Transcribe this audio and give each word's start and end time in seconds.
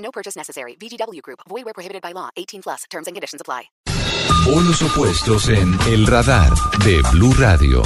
No 0.00 0.10
purchase 0.10 0.36
necessary. 0.36 0.74
VGW 0.80 1.22
Group. 1.22 1.40
Void 1.48 1.64
where 1.64 1.74
prohibited 1.74 2.02
by 2.02 2.12
law. 2.12 2.30
18 2.36 2.62
plus. 2.62 2.84
Terms 2.90 3.06
and 3.06 3.14
conditions 3.16 3.40
apply. 3.40 3.70
Polos 4.44 4.80
opuestos 4.82 5.48
en 5.48 5.78
El 5.86 6.06
Radar 6.06 6.52
de 6.84 7.02
Blue 7.12 7.34
Radio. 7.34 7.82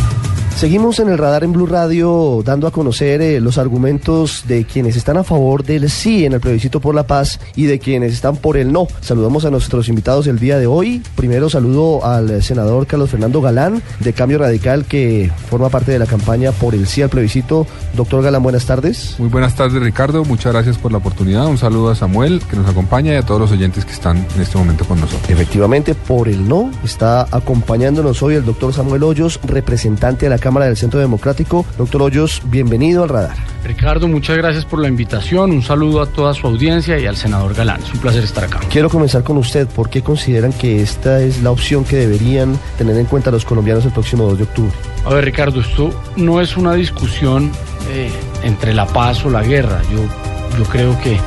Seguimos 0.56 1.00
en 1.00 1.08
el 1.08 1.18
radar 1.18 1.42
en 1.42 1.52
Blue 1.52 1.66
Radio 1.66 2.40
dando 2.44 2.68
a 2.68 2.70
conocer 2.70 3.20
eh, 3.20 3.40
los 3.40 3.58
argumentos 3.58 4.44
de 4.46 4.64
quienes 4.64 4.94
están 4.94 5.16
a 5.16 5.24
favor 5.24 5.64
del 5.64 5.90
sí 5.90 6.24
en 6.24 6.32
el 6.32 6.40
plebiscito 6.40 6.80
por 6.80 6.94
la 6.94 7.08
paz 7.08 7.40
y 7.56 7.66
de 7.66 7.80
quienes 7.80 8.12
están 8.12 8.36
por 8.36 8.56
el 8.56 8.72
no. 8.72 8.86
Saludamos 9.00 9.44
a 9.44 9.50
nuestros 9.50 9.88
invitados 9.88 10.28
el 10.28 10.38
día 10.38 10.56
de 10.56 10.68
hoy. 10.68 11.02
Primero 11.16 11.50
saludo 11.50 12.06
al 12.06 12.40
senador 12.40 12.86
Carlos 12.86 13.10
Fernando 13.10 13.40
Galán 13.40 13.82
de 13.98 14.12
Cambio 14.12 14.38
Radical 14.38 14.84
que 14.84 15.30
forma 15.50 15.70
parte 15.70 15.90
de 15.90 15.98
la 15.98 16.06
campaña 16.06 16.52
por 16.52 16.74
el 16.74 16.86
sí 16.86 17.02
al 17.02 17.10
plebiscito. 17.10 17.66
Doctor 17.94 18.22
Galán, 18.22 18.44
buenas 18.44 18.64
tardes. 18.64 19.16
Muy 19.18 19.28
buenas 19.28 19.56
tardes 19.56 19.82
Ricardo, 19.82 20.24
muchas 20.24 20.52
gracias 20.52 20.78
por 20.78 20.92
la 20.92 20.98
oportunidad. 20.98 21.46
Un 21.48 21.58
saludo 21.58 21.91
a 21.91 21.96
Samuel 21.96 22.41
que 22.48 22.56
nos 22.56 22.70
acompaña 22.70 23.12
y 23.12 23.16
a 23.16 23.22
todos 23.22 23.41
los 23.41 23.50
oyentes 23.50 23.84
que 23.84 23.92
están 23.92 24.24
en 24.36 24.41
este 24.41 24.56
momento 24.56 24.84
con 24.84 25.00
nosotros. 25.00 25.28
Efectivamente, 25.28 25.96
por 25.96 26.28
el 26.28 26.48
no 26.48 26.70
está 26.84 27.27
acompañándonos 27.32 28.22
hoy 28.22 28.36
el 28.36 28.44
doctor 28.44 28.72
Samuel 28.72 29.02
Hoyos, 29.02 29.41
representante 29.42 30.27
de 30.27 30.30
la 30.30 30.44
Cámara 30.45 30.67
del 30.67 30.77
Centro 30.77 31.00
Democrático. 31.00 31.64
Doctor 31.78 32.03
Hoyos, 32.03 32.42
bienvenido 32.45 33.03
al 33.03 33.09
radar. 33.09 33.34
Ricardo, 33.64 34.09
muchas 34.09 34.37
gracias 34.37 34.67
por 34.67 34.78
la 34.78 34.89
invitación. 34.89 35.53
Un 35.53 35.62
saludo 35.62 36.03
a 36.03 36.06
toda 36.06 36.34
su 36.34 36.47
audiencia 36.47 36.98
y 36.98 37.06
al 37.06 37.17
senador 37.17 37.55
Galán. 37.55 37.81
Es 37.81 37.95
un 37.95 38.00
placer 38.00 38.23
estar 38.23 38.45
acá. 38.45 38.61
Quiero 38.69 38.91
comenzar 38.91 39.22
con 39.22 39.39
usted. 39.39 39.67
¿Por 39.67 39.89
qué 39.89 40.03
consideran 40.03 40.53
que 40.53 40.83
esta 40.83 41.22
es 41.22 41.42
la 41.42 41.50
opción 41.50 41.84
que 41.84 41.97
deberían 41.97 42.59
tener 42.77 42.95
en 42.98 43.06
cuenta 43.06 43.31
los 43.31 43.47
colombianos 43.47 43.87
el 43.87 43.92
próximo 43.92 44.25
2 44.25 44.37
de 44.37 44.45
octubre? 44.45 44.72
A 45.06 45.15
ver, 45.15 45.25
Ricardo, 45.25 45.62
esto 45.62 45.98
no 46.17 46.42
es 46.42 46.59
una 46.59 46.75
discusión 46.75 47.50
eh, 47.89 48.11
entre 48.42 48.75
la 48.75 48.84
paz 48.84 49.25
o 49.25 49.31
la 49.31 49.42
guerra. 49.42 49.81
Yo, 49.91 50.59
yo 50.59 50.65
creo 50.65 51.00
que 51.00 51.19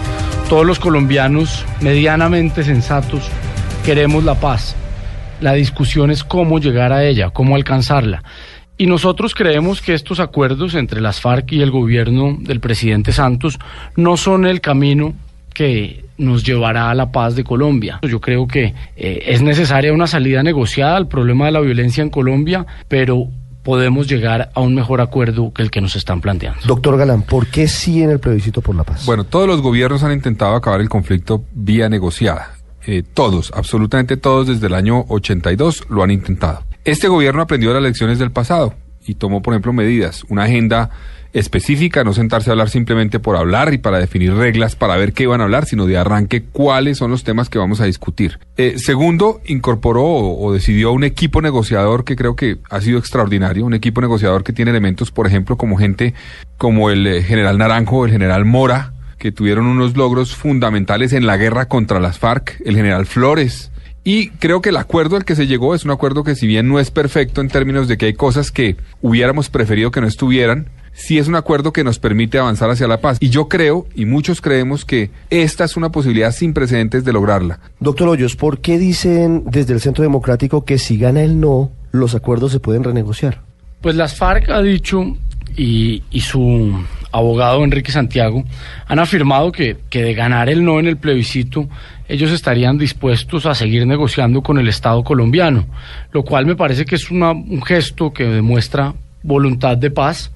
todos 0.48 0.64
los 0.64 0.78
colombianos 0.78 1.66
medianamente 1.82 2.64
sensatos 2.64 3.24
queremos 3.84 4.24
la 4.24 4.36
paz. 4.36 4.76
La 5.42 5.54
discusión 5.54 6.12
es 6.12 6.24
cómo 6.24 6.60
llegar 6.60 6.94
a 6.94 7.04
ella, 7.04 7.32
cómo 7.32 7.56
alcanzarla. 7.56 8.22
Y 8.78 8.86
nosotros 8.86 9.34
creemos 9.34 9.82
que 9.82 9.94
estos 9.94 10.20
acuerdos 10.20 10.76
entre 10.76 11.02
las 11.02 11.20
FARC 11.20 11.52
y 11.54 11.62
el 11.62 11.72
gobierno 11.72 12.38
del 12.40 12.60
presidente 12.60 13.12
Santos 13.12 13.58
no 13.96 14.18
son 14.18 14.46
el 14.46 14.62
camino 14.62 15.16
que 15.54 16.06
nos 16.20 16.44
llevará 16.44 16.92
a 16.92 16.96
la 16.96 17.12
paz 17.12 17.36
de 17.36 17.44
Colombia. 17.44 18.00
Yo 18.04 18.22
creo 18.22 18.48
que 18.48 18.76
eh, 18.96 19.24
es 19.26 19.42
necesaria 19.42 19.94
una 19.94 20.06
salida 20.06 20.44
negociada 20.44 20.96
al 20.96 21.08
problema 21.08 21.46
de 21.46 21.52
la 21.52 21.60
violencia 21.60 22.04
en 22.04 22.12
Colombia, 22.12 22.66
pero 22.88 23.28
podemos 23.64 24.08
llegar 24.08 24.52
a 24.54 24.62
un 24.62 24.76
mejor 24.76 25.02
acuerdo 25.02 25.52
que 25.52 25.64
el 25.64 25.72
que 25.72 25.82
nos 25.82 25.96
están 25.96 26.22
planteando. 26.22 26.60
Doctor 26.66 26.98
Galán, 26.98 27.24
¿por 27.24 27.48
qué 27.48 27.68
sí 27.68 28.04
en 28.04 28.12
el 28.12 28.20
plebiscito 28.20 28.62
por 28.62 28.76
la 28.76 28.84
paz? 28.84 29.06
Bueno, 29.06 29.24
todos 29.24 29.48
los 29.48 29.62
gobiernos 29.62 30.04
han 30.04 30.14
intentado 30.14 30.56
acabar 30.56 30.80
el 30.80 30.90
conflicto 30.90 31.44
vía 31.52 31.90
negociada. 31.90 32.54
Eh, 32.86 33.04
todos, 33.14 33.52
absolutamente 33.54 34.16
todos 34.16 34.48
desde 34.48 34.68
el 34.68 34.74
año 34.74 35.04
82 35.10 35.86
lo 35.90 36.04
han 36.04 36.12
intentado. 36.12 36.67
Este 36.88 37.10
gobierno 37.10 37.42
aprendió 37.42 37.74
las 37.74 37.84
lecciones 37.84 38.18
del 38.18 38.32
pasado 38.32 38.74
y 39.06 39.16
tomó, 39.16 39.42
por 39.42 39.54
ejemplo, 39.54 39.74
medidas, 39.74 40.24
una 40.30 40.44
agenda 40.44 40.90
específica, 41.34 42.06
no 42.06 42.14
sentarse 42.14 42.50
a 42.50 42.54
hablar 42.54 42.70
simplemente 42.70 43.20
por 43.20 43.36
hablar 43.36 43.74
y 43.74 43.78
para 43.78 44.00
definir 44.00 44.34
reglas 44.34 44.78
para 44.78 44.96
ver 44.96 45.12
qué 45.12 45.24
iban 45.24 45.42
a 45.42 45.44
hablar, 45.44 45.66
sino 45.66 45.86
de 45.86 45.98
arranque 45.98 46.44
cuáles 46.44 46.98
son 46.98 47.12
los 47.12 47.26
temas 47.26 47.50
que 47.50 47.60
vamos 47.60 47.82
a 47.82 47.86
discutir. 47.86 48.40
Eh, 48.56 48.76
segundo, 48.78 49.42
incorporó 49.46 50.06
o, 50.06 50.54
decidió 50.54 50.94
un 50.94 51.04
equipo 51.04 51.42
negociador 51.42 52.06
que 52.06 52.16
creo 52.16 52.38
que 52.38 52.60
ha 52.70 52.80
sido 52.80 53.00
extraordinario, 53.00 53.66
un 53.66 53.74
equipo 53.74 54.00
negociador 54.00 54.46
que 54.46 54.54
tiene 54.54 54.72
elementos, 54.72 55.12
por 55.12 55.28
ejemplo, 55.28 55.58
como 55.58 55.76
gente 55.76 56.14
como 56.58 56.90
el 56.90 57.06
eh, 57.06 57.22
general 57.22 57.58
Naranjo, 57.58 58.06
el 58.06 58.14
general 58.14 58.46
Mora, 58.46 58.94
que 59.20 59.34
tuvieron 59.34 59.66
unos 59.66 59.98
logros 59.98 60.38
fundamentales 60.38 61.12
en 61.12 61.28
la 61.28 61.36
guerra 61.36 61.68
contra 61.68 62.00
las 62.00 62.18
FARC, 62.18 62.62
el 62.64 62.78
general 62.78 63.06
Flores, 63.06 63.72
y 64.08 64.30
creo 64.30 64.62
que 64.62 64.70
el 64.70 64.78
acuerdo 64.78 65.18
al 65.18 65.26
que 65.26 65.36
se 65.36 65.48
llegó 65.48 65.76
es 65.76 65.84
un 65.84 65.92
acuerdo 65.92 66.24
que 66.24 66.34
si 66.34 66.48
bien 66.48 66.70
no 66.70 66.80
es 66.80 66.92
perfecto 66.92 67.42
en 67.42 67.50
términos 67.50 67.90
de 67.90 67.98
que 67.98 68.06
hay 68.06 68.14
cosas 68.14 68.52
que 68.52 68.78
hubiéramos 69.02 69.50
preferido 69.50 69.92
que 69.92 70.00
no 70.00 70.08
estuvieran, 70.08 70.70
sí 70.94 71.18
es 71.18 71.28
un 71.28 71.36
acuerdo 71.36 71.74
que 71.74 71.84
nos 71.84 72.00
permite 72.00 72.40
avanzar 72.40 72.70
hacia 72.70 72.88
la 72.88 73.02
paz. 73.02 73.18
Y 73.20 73.28
yo 73.28 73.50
creo, 73.50 73.86
y 73.96 74.06
muchos 74.06 74.40
creemos, 74.40 74.86
que 74.86 75.12
esta 75.30 75.66
es 75.66 75.76
una 75.76 75.90
posibilidad 75.90 76.32
sin 76.32 76.54
precedentes 76.54 77.04
de 77.04 77.12
lograrla. 77.12 77.60
Doctor 77.82 78.08
Hoyos, 78.08 78.38
¿por 78.38 78.62
qué 78.62 78.78
dicen 78.78 79.44
desde 79.46 79.74
el 79.74 79.82
Centro 79.82 80.04
Democrático 80.04 80.64
que 80.64 80.78
si 80.78 80.98
gana 80.98 81.22
el 81.22 81.42
no, 81.42 81.74
los 81.92 82.16
acuerdos 82.16 82.54
se 82.54 82.62
pueden 82.62 82.86
renegociar? 82.86 83.42
Pues 83.82 83.98
las 83.98 84.16
FARC 84.16 84.50
ha 84.52 84.62
dicho, 84.62 85.18
y, 85.58 86.04
y 86.12 86.22
su 86.22 86.74
abogado 87.12 87.64
Enrique 87.64 87.92
Santiago, 87.92 88.44
han 88.88 89.00
afirmado 89.00 89.52
que, 89.52 89.78
que, 89.90 90.04
de 90.04 90.14
ganar 90.14 90.50
el 90.50 90.64
no 90.64 90.80
en 90.80 90.88
el 90.88 90.98
plebiscito, 90.98 91.68
ellos 92.08 92.32
estarían 92.32 92.78
dispuestos 92.78 93.46
a 93.46 93.54
seguir 93.54 93.86
negociando 93.86 94.42
con 94.42 94.58
el 94.58 94.68
Estado 94.68 95.04
colombiano, 95.04 95.66
lo 96.12 96.24
cual 96.24 96.46
me 96.46 96.56
parece 96.56 96.86
que 96.86 96.96
es 96.96 97.12
una, 97.12 97.32
un 97.32 97.62
gesto 97.62 98.12
que 98.12 98.24
demuestra 98.24 98.94
voluntad 99.24 99.78
de 99.78 99.92
paz 99.92 100.32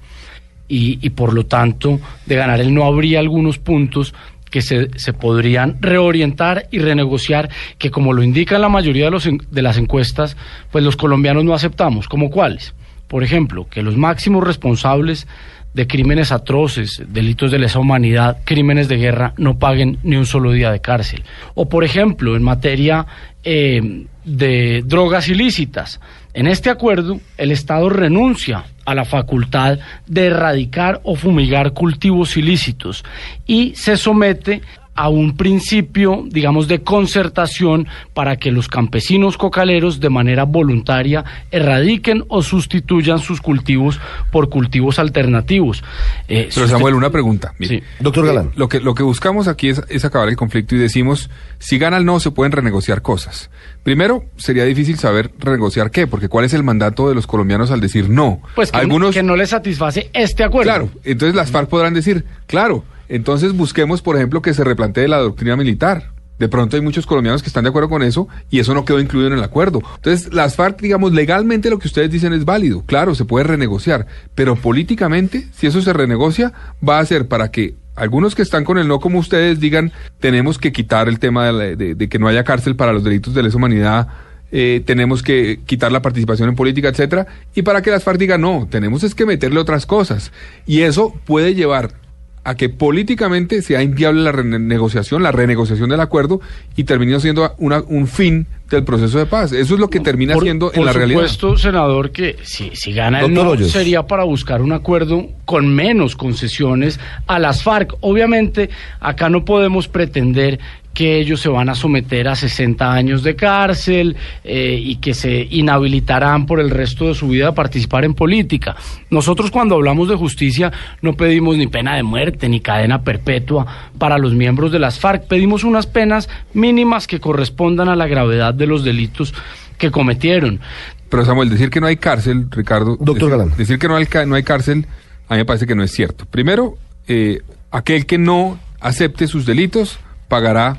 y, 0.68 1.10
por 1.10 1.34
lo 1.34 1.44
tanto, 1.44 2.00
de 2.24 2.34
ganar 2.34 2.58
el 2.58 2.72
no 2.72 2.84
habría 2.84 3.18
algunos 3.18 3.58
puntos 3.58 4.14
que 4.50 4.62
se, 4.62 4.88
se 4.98 5.12
podrían 5.12 5.76
reorientar 5.82 6.66
y 6.70 6.78
renegociar, 6.78 7.50
que 7.76 7.90
como 7.90 8.14
lo 8.14 8.22
indica 8.22 8.58
la 8.58 8.70
mayoría 8.70 9.06
de, 9.06 9.10
los, 9.10 9.28
de 9.50 9.62
las 9.62 9.76
encuestas, 9.76 10.36
pues 10.70 10.82
los 10.82 10.96
colombianos 10.96 11.44
no 11.44 11.52
aceptamos, 11.52 12.08
como 12.08 12.30
cuáles. 12.30 12.74
Por 13.06 13.22
ejemplo, 13.22 13.66
que 13.68 13.82
los 13.82 13.98
máximos 13.98 14.44
responsables 14.44 15.26
de 15.74 15.86
crímenes 15.86 16.32
atroces, 16.32 17.02
delitos 17.08 17.50
de 17.50 17.58
lesa 17.58 17.78
humanidad, 17.78 18.38
crímenes 18.44 18.88
de 18.88 18.96
guerra, 18.96 19.34
no 19.36 19.58
paguen 19.58 19.98
ni 20.02 20.16
un 20.16 20.26
solo 20.26 20.52
día 20.52 20.70
de 20.70 20.80
cárcel. 20.80 21.22
O, 21.54 21.68
por 21.68 21.84
ejemplo, 21.84 22.36
en 22.36 22.42
materia 22.42 23.06
eh, 23.42 24.06
de 24.24 24.82
drogas 24.84 25.28
ilícitas, 25.28 26.00
en 26.34 26.46
este 26.46 26.70
acuerdo 26.70 27.20
el 27.36 27.52
Estado 27.52 27.88
renuncia 27.88 28.64
a 28.84 28.94
la 28.94 29.04
facultad 29.04 29.78
de 30.06 30.26
erradicar 30.26 31.00
o 31.04 31.14
fumigar 31.14 31.72
cultivos 31.72 32.36
ilícitos 32.36 33.04
y 33.46 33.74
se 33.76 33.96
somete 33.96 34.62
a 34.94 35.08
un 35.08 35.36
principio, 35.36 36.24
digamos, 36.28 36.68
de 36.68 36.82
concertación 36.82 37.86
para 38.12 38.36
que 38.36 38.52
los 38.52 38.68
campesinos 38.68 39.38
cocaleros 39.38 40.00
de 40.00 40.10
manera 40.10 40.44
voluntaria 40.44 41.24
erradiquen 41.50 42.24
o 42.28 42.42
sustituyan 42.42 43.18
sus 43.18 43.40
cultivos 43.40 43.98
por 44.30 44.50
cultivos 44.50 44.98
alternativos. 44.98 45.82
Eh, 46.28 46.50
Pero 46.54 46.68
Samuel, 46.68 46.94
una 46.94 47.10
pregunta. 47.10 47.54
Mire, 47.58 47.78
sí. 47.78 47.84
Doctor 48.00 48.26
Galán. 48.26 48.46
Eh, 48.48 48.52
lo, 48.56 48.68
que, 48.68 48.80
lo 48.80 48.94
que 48.94 49.02
buscamos 49.02 49.48
aquí 49.48 49.68
es, 49.68 49.82
es 49.88 50.04
acabar 50.04 50.28
el 50.28 50.36
conflicto 50.36 50.74
y 50.74 50.78
decimos, 50.78 51.30
si 51.58 51.78
gana 51.78 51.96
el 51.96 52.04
no, 52.04 52.20
se 52.20 52.30
pueden 52.30 52.52
renegociar 52.52 53.00
cosas. 53.00 53.50
Primero, 53.82 54.24
sería 54.36 54.64
difícil 54.64 54.98
saber 54.98 55.32
renegociar 55.38 55.90
qué, 55.90 56.06
porque 56.06 56.28
¿cuál 56.28 56.44
es 56.44 56.52
el 56.52 56.62
mandato 56.62 57.08
de 57.08 57.14
los 57.14 57.26
colombianos 57.26 57.70
al 57.70 57.80
decir 57.80 58.10
no? 58.10 58.42
Pues 58.54 58.70
que, 58.70 58.78
Algunos... 58.78 59.14
que 59.14 59.22
no 59.22 59.36
les 59.36 59.50
satisface 59.50 60.10
este 60.12 60.44
acuerdo. 60.44 60.70
Claro, 60.70 60.90
entonces 61.02 61.34
las 61.34 61.50
FARC 61.50 61.68
podrán 61.68 61.94
decir, 61.94 62.24
claro, 62.46 62.84
entonces 63.12 63.52
busquemos, 63.52 64.00
por 64.00 64.16
ejemplo, 64.16 64.40
que 64.40 64.54
se 64.54 64.64
replantee 64.64 65.06
la 65.06 65.18
doctrina 65.18 65.54
militar. 65.54 66.12
De 66.38 66.48
pronto 66.48 66.76
hay 66.76 66.82
muchos 66.82 67.04
colombianos 67.04 67.42
que 67.42 67.48
están 67.48 67.64
de 67.64 67.68
acuerdo 67.68 67.90
con 67.90 68.02
eso 68.02 68.26
y 68.48 68.58
eso 68.58 68.72
no 68.72 68.86
quedó 68.86 69.00
incluido 69.00 69.28
en 69.28 69.34
el 69.34 69.44
acuerdo. 69.44 69.82
Entonces, 69.96 70.32
las 70.32 70.56
FARC, 70.56 70.80
digamos, 70.80 71.12
legalmente 71.12 71.68
lo 71.68 71.78
que 71.78 71.88
ustedes 71.88 72.10
dicen 72.10 72.32
es 72.32 72.46
válido. 72.46 72.84
Claro, 72.86 73.14
se 73.14 73.26
puede 73.26 73.44
renegociar, 73.44 74.06
pero 74.34 74.56
políticamente, 74.56 75.46
si 75.52 75.66
eso 75.66 75.82
se 75.82 75.92
renegocia, 75.92 76.54
va 76.82 77.00
a 77.00 77.04
ser 77.04 77.28
para 77.28 77.50
que 77.50 77.74
algunos 77.96 78.34
que 78.34 78.40
están 78.40 78.64
con 78.64 78.78
el 78.78 78.88
no 78.88 78.98
como 78.98 79.18
ustedes 79.18 79.60
digan, 79.60 79.92
tenemos 80.18 80.56
que 80.56 80.72
quitar 80.72 81.06
el 81.06 81.18
tema 81.18 81.52
de, 81.52 82.08
que 82.08 82.18
no 82.18 82.28
haya 82.28 82.44
cárcel 82.44 82.76
para 82.76 82.94
los 82.94 83.04
delitos 83.04 83.34
de 83.34 83.42
lesa 83.42 83.58
humanidad, 83.58 84.08
eh, 84.52 84.82
tenemos 84.86 85.22
que 85.22 85.60
quitar 85.66 85.92
la 85.92 86.00
participación 86.00 86.48
en 86.48 86.56
política, 86.56 86.88
etcétera, 86.88 87.26
y 87.54 87.60
para 87.60 87.82
que 87.82 87.90
las 87.90 88.04
FARC 88.04 88.18
digan, 88.18 88.40
no, 88.40 88.66
tenemos 88.70 89.04
es 89.04 89.14
que 89.14 89.26
meterle 89.26 89.60
otras 89.60 89.84
cosas. 89.84 90.32
Y 90.64 90.80
eso 90.80 91.14
puede 91.26 91.54
llevar 91.54 92.01
a 92.44 92.54
que 92.56 92.68
políticamente 92.68 93.62
sea 93.62 93.82
inviable 93.82 94.22
la 94.22 94.32
renegociación, 94.32 95.22
la 95.22 95.30
renegociación 95.32 95.88
del 95.90 96.00
acuerdo 96.00 96.40
y 96.76 96.84
termine 96.84 97.18
siendo 97.20 97.54
una, 97.58 97.80
un 97.86 98.06
fin 98.08 98.46
del 98.68 98.84
proceso 98.84 99.18
de 99.18 99.26
paz. 99.26 99.52
Eso 99.52 99.74
es 99.74 99.80
lo 99.80 99.88
que 99.88 100.00
termina 100.00 100.34
Por- 100.34 100.42
siendo 100.42 100.68
en 100.72 100.76
por 100.76 100.86
la 100.86 100.92
realidad. 100.92 101.20
supuesto, 101.28 101.56
senador, 101.58 102.10
que 102.10 102.36
si, 102.42 102.70
si 102.74 102.92
gana 102.92 103.20
el 103.20 103.26
Doctor 103.28 103.44
no, 103.44 103.50
Hoyos. 103.52 103.70
sería 103.70 104.02
para 104.06 104.24
buscar 104.24 104.60
un 104.62 104.72
acuerdo 104.72 105.28
con 105.44 105.72
menos 105.74 106.16
concesiones 106.16 106.98
a 107.26 107.38
las 107.38 107.62
FARC. 107.62 107.94
Obviamente, 108.00 108.70
acá 108.98 109.28
no 109.28 109.44
podemos 109.44 109.88
pretender 109.88 110.58
que 110.94 111.18
ellos 111.18 111.40
se 111.40 111.48
van 111.48 111.68
a 111.68 111.74
someter 111.74 112.28
a 112.28 112.36
60 112.36 112.92
años 112.92 113.22
de 113.22 113.34
cárcel 113.34 114.16
eh, 114.44 114.78
y 114.82 114.96
que 114.96 115.14
se 115.14 115.46
inhabilitarán 115.50 116.46
por 116.46 116.60
el 116.60 116.70
resto 116.70 117.08
de 117.08 117.14
su 117.14 117.28
vida 117.28 117.48
a 117.48 117.54
participar 117.54 118.04
en 118.04 118.14
política. 118.14 118.76
Nosotros 119.10 119.50
cuando 119.50 119.74
hablamos 119.74 120.08
de 120.08 120.16
justicia 120.16 120.72
no 121.00 121.14
pedimos 121.14 121.56
ni 121.56 121.66
pena 121.66 121.96
de 121.96 122.02
muerte 122.02 122.48
ni 122.48 122.60
cadena 122.60 123.02
perpetua 123.02 123.66
para 123.98 124.18
los 124.18 124.34
miembros 124.34 124.72
de 124.72 124.78
las 124.78 124.98
FARC, 124.98 125.26
pedimos 125.26 125.64
unas 125.64 125.86
penas 125.86 126.28
mínimas 126.52 127.06
que 127.06 127.20
correspondan 127.20 127.88
a 127.88 127.96
la 127.96 128.06
gravedad 128.06 128.54
de 128.54 128.66
los 128.66 128.84
delitos 128.84 129.34
que 129.78 129.90
cometieron. 129.90 130.60
Pero 131.08 131.24
Samuel, 131.24 131.50
decir 131.50 131.70
que 131.70 131.80
no 131.80 131.86
hay 131.86 131.96
cárcel, 131.96 132.46
Ricardo. 132.50 132.96
Doctor 132.96 133.14
decir, 133.14 133.30
Galán. 133.30 133.56
Decir 133.56 133.78
que 133.78 133.88
no 133.88 133.96
hay, 133.96 134.06
no 134.26 134.34
hay 134.34 134.42
cárcel, 134.42 134.86
a 135.28 135.34
mí 135.34 135.38
me 135.38 135.44
parece 135.44 135.66
que 135.66 135.74
no 135.74 135.82
es 135.82 135.90
cierto. 135.90 136.24
Primero, 136.26 136.76
eh, 137.06 137.40
aquel 137.70 138.06
que 138.06 138.18
no 138.18 138.58
acepte 138.80 139.26
sus 139.26 139.44
delitos 139.44 139.98
pagará 140.32 140.78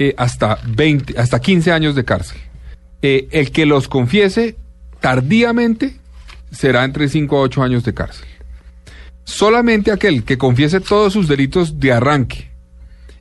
eh, 0.00 0.12
hasta 0.16 0.58
20, 0.66 1.20
hasta 1.20 1.38
15 1.38 1.70
años 1.70 1.94
de 1.94 2.04
cárcel. 2.04 2.40
Eh, 3.00 3.28
el 3.30 3.52
que 3.52 3.64
los 3.64 3.86
confiese 3.86 4.56
tardíamente 4.98 5.94
será 6.50 6.82
entre 6.82 7.08
5 7.08 7.36
a 7.36 7.40
8 7.42 7.62
años 7.62 7.84
de 7.84 7.94
cárcel. 7.94 8.26
Solamente 9.22 9.92
aquel 9.92 10.24
que 10.24 10.36
confiese 10.36 10.80
todos 10.80 11.12
sus 11.12 11.28
delitos 11.28 11.78
de 11.78 11.92
arranque 11.92 12.50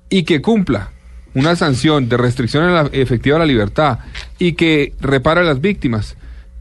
y 0.09 0.23
que 0.23 0.41
cumpla 0.41 0.89
una 1.35 1.55
sanción 1.55 2.09
de 2.09 2.17
restricción 2.17 2.63
a 2.63 2.89
efectiva 2.91 3.35
de 3.35 3.41
la 3.41 3.45
libertad 3.45 3.99
y 4.39 4.53
que 4.53 4.95
repara 4.99 5.41
a 5.41 5.43
las 5.43 5.61
víctimas, 5.61 6.17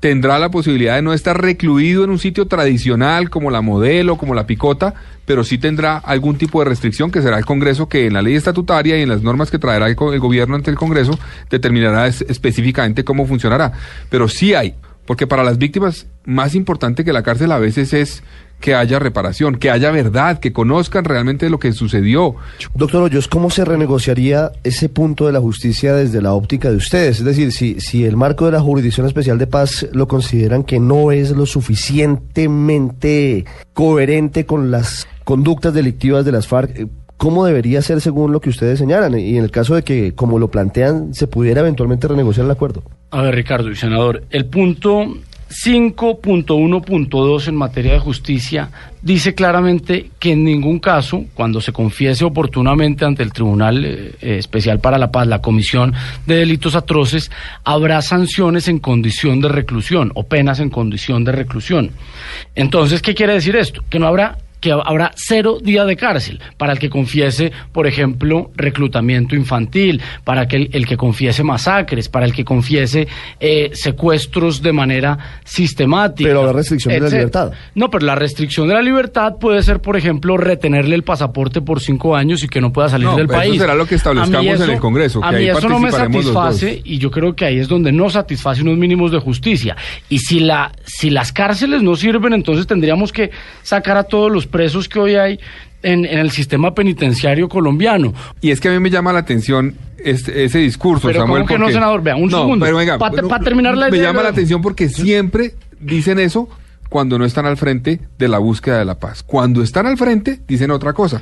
tendrá 0.07 0.39
la 0.39 0.51
posibilidad 0.53 0.95
de 0.95 1.03
no 1.03 1.13
estar 1.13 1.41
recluido 1.43 2.05
en 2.05 2.11
un 2.11 2.21
sitio 2.21 2.47
tradicional 2.47 3.29
como 3.29 3.51
la 3.51 3.61
modelo, 3.61 4.17
como 4.17 4.35
la 4.35 4.47
picota, 4.47 4.95
pero 5.25 5.43
sí 5.43 5.59
tendrá 5.59 5.97
algún 5.99 6.39
tipo 6.39 6.61
de 6.61 6.67
restricción 6.69 7.11
que 7.11 7.23
será 7.23 7.39
el 7.39 7.45
Congreso 7.45 7.89
que 7.89 8.07
en 8.07 8.13
la 8.13 8.23
ley 8.23 8.37
estatutaria 8.37 8.97
y 8.97 9.03
en 9.03 9.09
las 9.09 9.23
normas 9.23 9.51
que 9.51 9.59
traerá 9.59 9.89
el, 9.89 9.97
el 10.13 10.21
gobierno 10.21 10.55
ante 10.55 10.71
el 10.71 10.77
Congreso 10.77 11.19
determinará 11.51 12.07
es- 12.07 12.25
específicamente 12.29 13.03
cómo 13.03 13.27
funcionará. 13.27 13.73
Pero 14.09 14.29
sí 14.29 14.55
hay, 14.55 14.75
porque 15.07 15.27
para 15.27 15.43
las 15.43 15.59
víctimas 15.59 16.07
más 16.25 16.55
importante 16.55 17.05
que 17.05 17.13
la 17.13 17.25
cárcel 17.25 17.51
a 17.51 17.59
veces 17.59 17.93
es 17.93 18.23
que 18.61 18.75
haya 18.75 18.99
reparación, 18.99 19.57
que 19.57 19.71
haya 19.71 19.91
verdad, 19.91 20.39
que 20.41 20.53
conozcan 20.53 21.05
realmente 21.05 21.49
lo 21.51 21.59
que 21.59 21.73
sucedió. 21.73 22.37
Doctor 22.75 23.03
Hoyos, 23.05 23.29
¿cómo 23.29 23.51
se 23.51 23.65
renegociaría 23.65 24.51
ese 24.65 24.89
punto 24.89 25.27
de 25.27 25.33
la 25.33 25.41
justicia 25.41 25.95
desde 25.95 26.23
la 26.23 26.33
óptica 26.33 26.71
de 26.71 26.77
ustedes? 26.77 27.19
Es 27.19 27.25
decir, 27.25 27.53
si, 27.53 27.81
si 27.81 28.05
el 28.05 28.17
marco 28.17 28.47
de 28.47 28.53
la 28.53 28.61
Jurisdicción 28.61 29.07
Especial 29.07 29.39
de 29.39 29.47
Paz 29.47 29.87
lo 29.93 30.09
consideran 30.09 30.65
que 30.65 30.81
no 30.81 31.13
es 31.13 31.31
lo 31.31 31.47
suficientemente 31.47 33.45
coherente 33.73 34.47
con 34.47 34.71
las 34.71 35.07
conductas 35.25 35.75
delictivas 35.75 36.25
de 36.25 36.33
las 36.33 36.47
FARC, 36.47 36.79
eh, 36.79 36.87
¿cómo 37.17 37.45
debería 37.45 37.83
ser 37.83 38.01
según 38.01 38.33
lo 38.33 38.41
que 38.41 38.51
ustedes 38.51 38.79
señalan? 38.79 39.19
Y 39.19 39.37
en 39.37 39.45
el 39.45 39.51
caso 39.51 39.75
de 39.75 39.83
que, 39.83 40.15
como 40.15 40.39
lo 40.39 40.49
plantean, 40.49 41.15
se 41.15 41.27
pudiera 41.27 41.61
eventualmente 41.61 42.09
renegociar 42.09 42.47
el 42.47 42.53
acuerdo. 42.53 42.83
A 43.11 43.23
ver, 43.23 43.35
Ricardo 43.35 43.71
y 43.71 43.77
senador, 43.77 44.25
el 44.31 44.47
punto 44.47 45.07
5.1.2 45.49 47.49
en 47.49 47.55
materia 47.55 47.93
de 47.93 48.01
justicia 48.01 48.69
dice 49.01 49.35
claramente 49.35 50.11
que 50.19 50.33
en 50.33 50.43
ningún 50.43 50.81
caso, 50.81 51.25
cuando 51.35 51.61
se 51.61 51.73
confiese 51.73 52.25
oportunamente 52.25 53.05
ante 53.05 53.23
el 53.23 53.33
Tribunal 53.33 53.85
eh, 53.85 54.15
eh, 54.21 54.39
Especial 54.39 54.81
para 54.81 54.99
la 54.99 55.13
Paz, 55.13 55.29
la 55.29 55.41
Comisión 55.41 55.95
de 56.27 56.37
Delitos 56.37 56.75
Atroces, 56.75 57.31
habrá 57.63 58.03
sanciones 58.03 58.67
en 58.67 58.81
condición 58.81 59.41
de 59.41 59.49
reclusión 59.49 60.11
o 60.15 60.25
penas 60.25 60.59
en 60.59 60.71
condición 60.71 61.25
de 61.25 61.33
reclusión. 61.33 61.93
Entonces, 62.57 63.01
¿qué 63.01 63.15
quiere 63.15 63.35
decir 63.35 63.55
esto? 63.55 63.85
Que 63.89 64.01
no 64.01 64.09
habrá 64.09 64.39
que 64.67 64.73
habrá 64.73 65.13
cero 65.15 65.59
día 65.63 65.85
de 65.85 65.97
cárcel 65.97 66.41
para 66.57 66.73
el 66.73 66.79
que 66.81 66.91
confiese, 66.91 67.53
por 67.73 67.87
ejemplo, 67.87 68.51
reclutamiento 68.57 69.37
infantil, 69.37 70.03
para 70.25 70.49
que 70.49 70.57
el, 70.57 70.71
el 70.73 70.87
que 70.87 70.97
confiese 70.97 71.45
masacres, 71.45 72.09
para 72.09 72.27
el 72.27 72.33
que 72.33 72.45
confiese 72.45 73.07
eh, 73.39 73.71
secuestros 73.75 74.63
de 74.63 74.73
manera 74.73 75.19
sistemática. 75.45 76.29
Pero 76.29 76.41
habrá 76.41 76.53
restricción 76.55 76.95
de 76.95 77.01
la 77.01 77.09
libertad. 77.09 77.53
No, 77.77 77.91
pero 77.91 78.07
la 78.07 78.17
restricción 78.17 78.67
de 78.67 78.75
la 78.75 78.83
libertad 78.83 79.37
puede 79.41 79.63
ser, 79.63 79.81
por 79.81 79.97
ejemplo, 79.97 80.37
retenerle 80.37 80.97
el 80.97 81.05
pasaporte 81.05 81.61
por 81.61 81.81
cinco 81.81 82.17
años 82.17 82.43
y 82.43 82.49
que 82.49 82.61
no 82.61 82.73
pueda 82.73 82.89
salir 82.89 83.07
No, 83.07 83.17
del 83.17 83.29
pero 83.29 83.41
eso 83.41 83.49
país. 83.51 83.61
será 83.61 83.75
lo 83.77 83.87
que 83.87 83.95
establezcamos 83.95 84.61
A 84.61 84.65
en 84.65 84.71
el 84.71 84.81
Congreso, 84.81 85.25
A 85.25 85.31
que 85.31 85.37
mí 85.37 85.43
ahí 85.45 85.57
eso 85.57 85.69
no 85.69 85.79
me 85.79 85.93
satisface 85.93 86.83
y 86.85 86.99
yo 86.99 87.13
creo 87.13 87.37
que 87.37 87.45
ahí 87.45 87.59
es 87.59 87.69
donde 87.69 87.93
no 87.93 88.11
satisface 88.11 88.63
unos 88.63 88.79
mínimos 88.79 89.13
de 89.13 89.19
justicia. 89.21 89.77
Y 90.09 90.19
si 90.19 90.41
la 90.41 90.73
si 90.85 91.11
las 91.11 91.33
cárceles 91.33 91.83
no 91.83 91.95
sirven, 91.95 92.33
entonces 92.33 92.67
tendríamos 92.67 93.13
que 93.13 93.31
sacar 93.63 93.97
a 93.97 94.05
todos 94.05 94.33
los 94.33 94.47
presos 94.57 94.89
que 94.89 94.99
hoy 94.99 95.15
hay 95.17 95.39
en, 95.83 96.05
en 96.07 96.19
el 96.19 96.31
sistema 96.31 96.75
penitenciario 96.75 97.49
colombiano. 97.49 98.15
Y 98.41 98.51
es 98.51 98.61
que 98.61 98.69
a 98.69 98.73
mí 98.73 98.79
me 98.81 98.91
llama 98.91 99.13
la 99.13 99.19
atención 99.21 99.75
este- 100.03 100.45
ese 100.45 100.59
discurso, 100.59 101.09
Pero 101.09 101.21
Samuel. 101.21 101.43
¿cómo 101.43 101.49
que 101.55 101.59
no, 101.59 101.69
senador? 101.71 102.03
Vea, 102.03 102.17
un 102.17 102.31
segundo. 102.31 102.65
pero 102.65 102.77
venga, 102.79 102.97
Pa- 102.99 103.11
bueno, 103.11 103.29
pa 103.29 103.41
terminar 103.41 103.77
la 103.77 103.91
Me 103.91 103.97
idea, 103.99 104.09
llama 104.09 104.23
la 104.23 104.29
no. 104.31 104.33
atención 104.33 104.63
porque 104.63 104.89
siempre 104.89 105.55
dicen 105.81 106.19
eso 106.19 106.49
cuando 106.89 107.19
no 107.19 107.25
están 107.25 107.45
al 107.47 107.57
frente 107.57 108.01
de 108.19 108.29
la 108.29 108.39
búsqueda 108.39 108.79
de 108.79 108.85
la 108.85 108.99
paz. 108.99 109.23
Cuando 109.23 109.63
están 109.63 109.87
al 109.87 109.99
frente, 109.99 110.41
dicen 110.49 110.71
otra 110.71 110.93
cosa. 110.93 111.21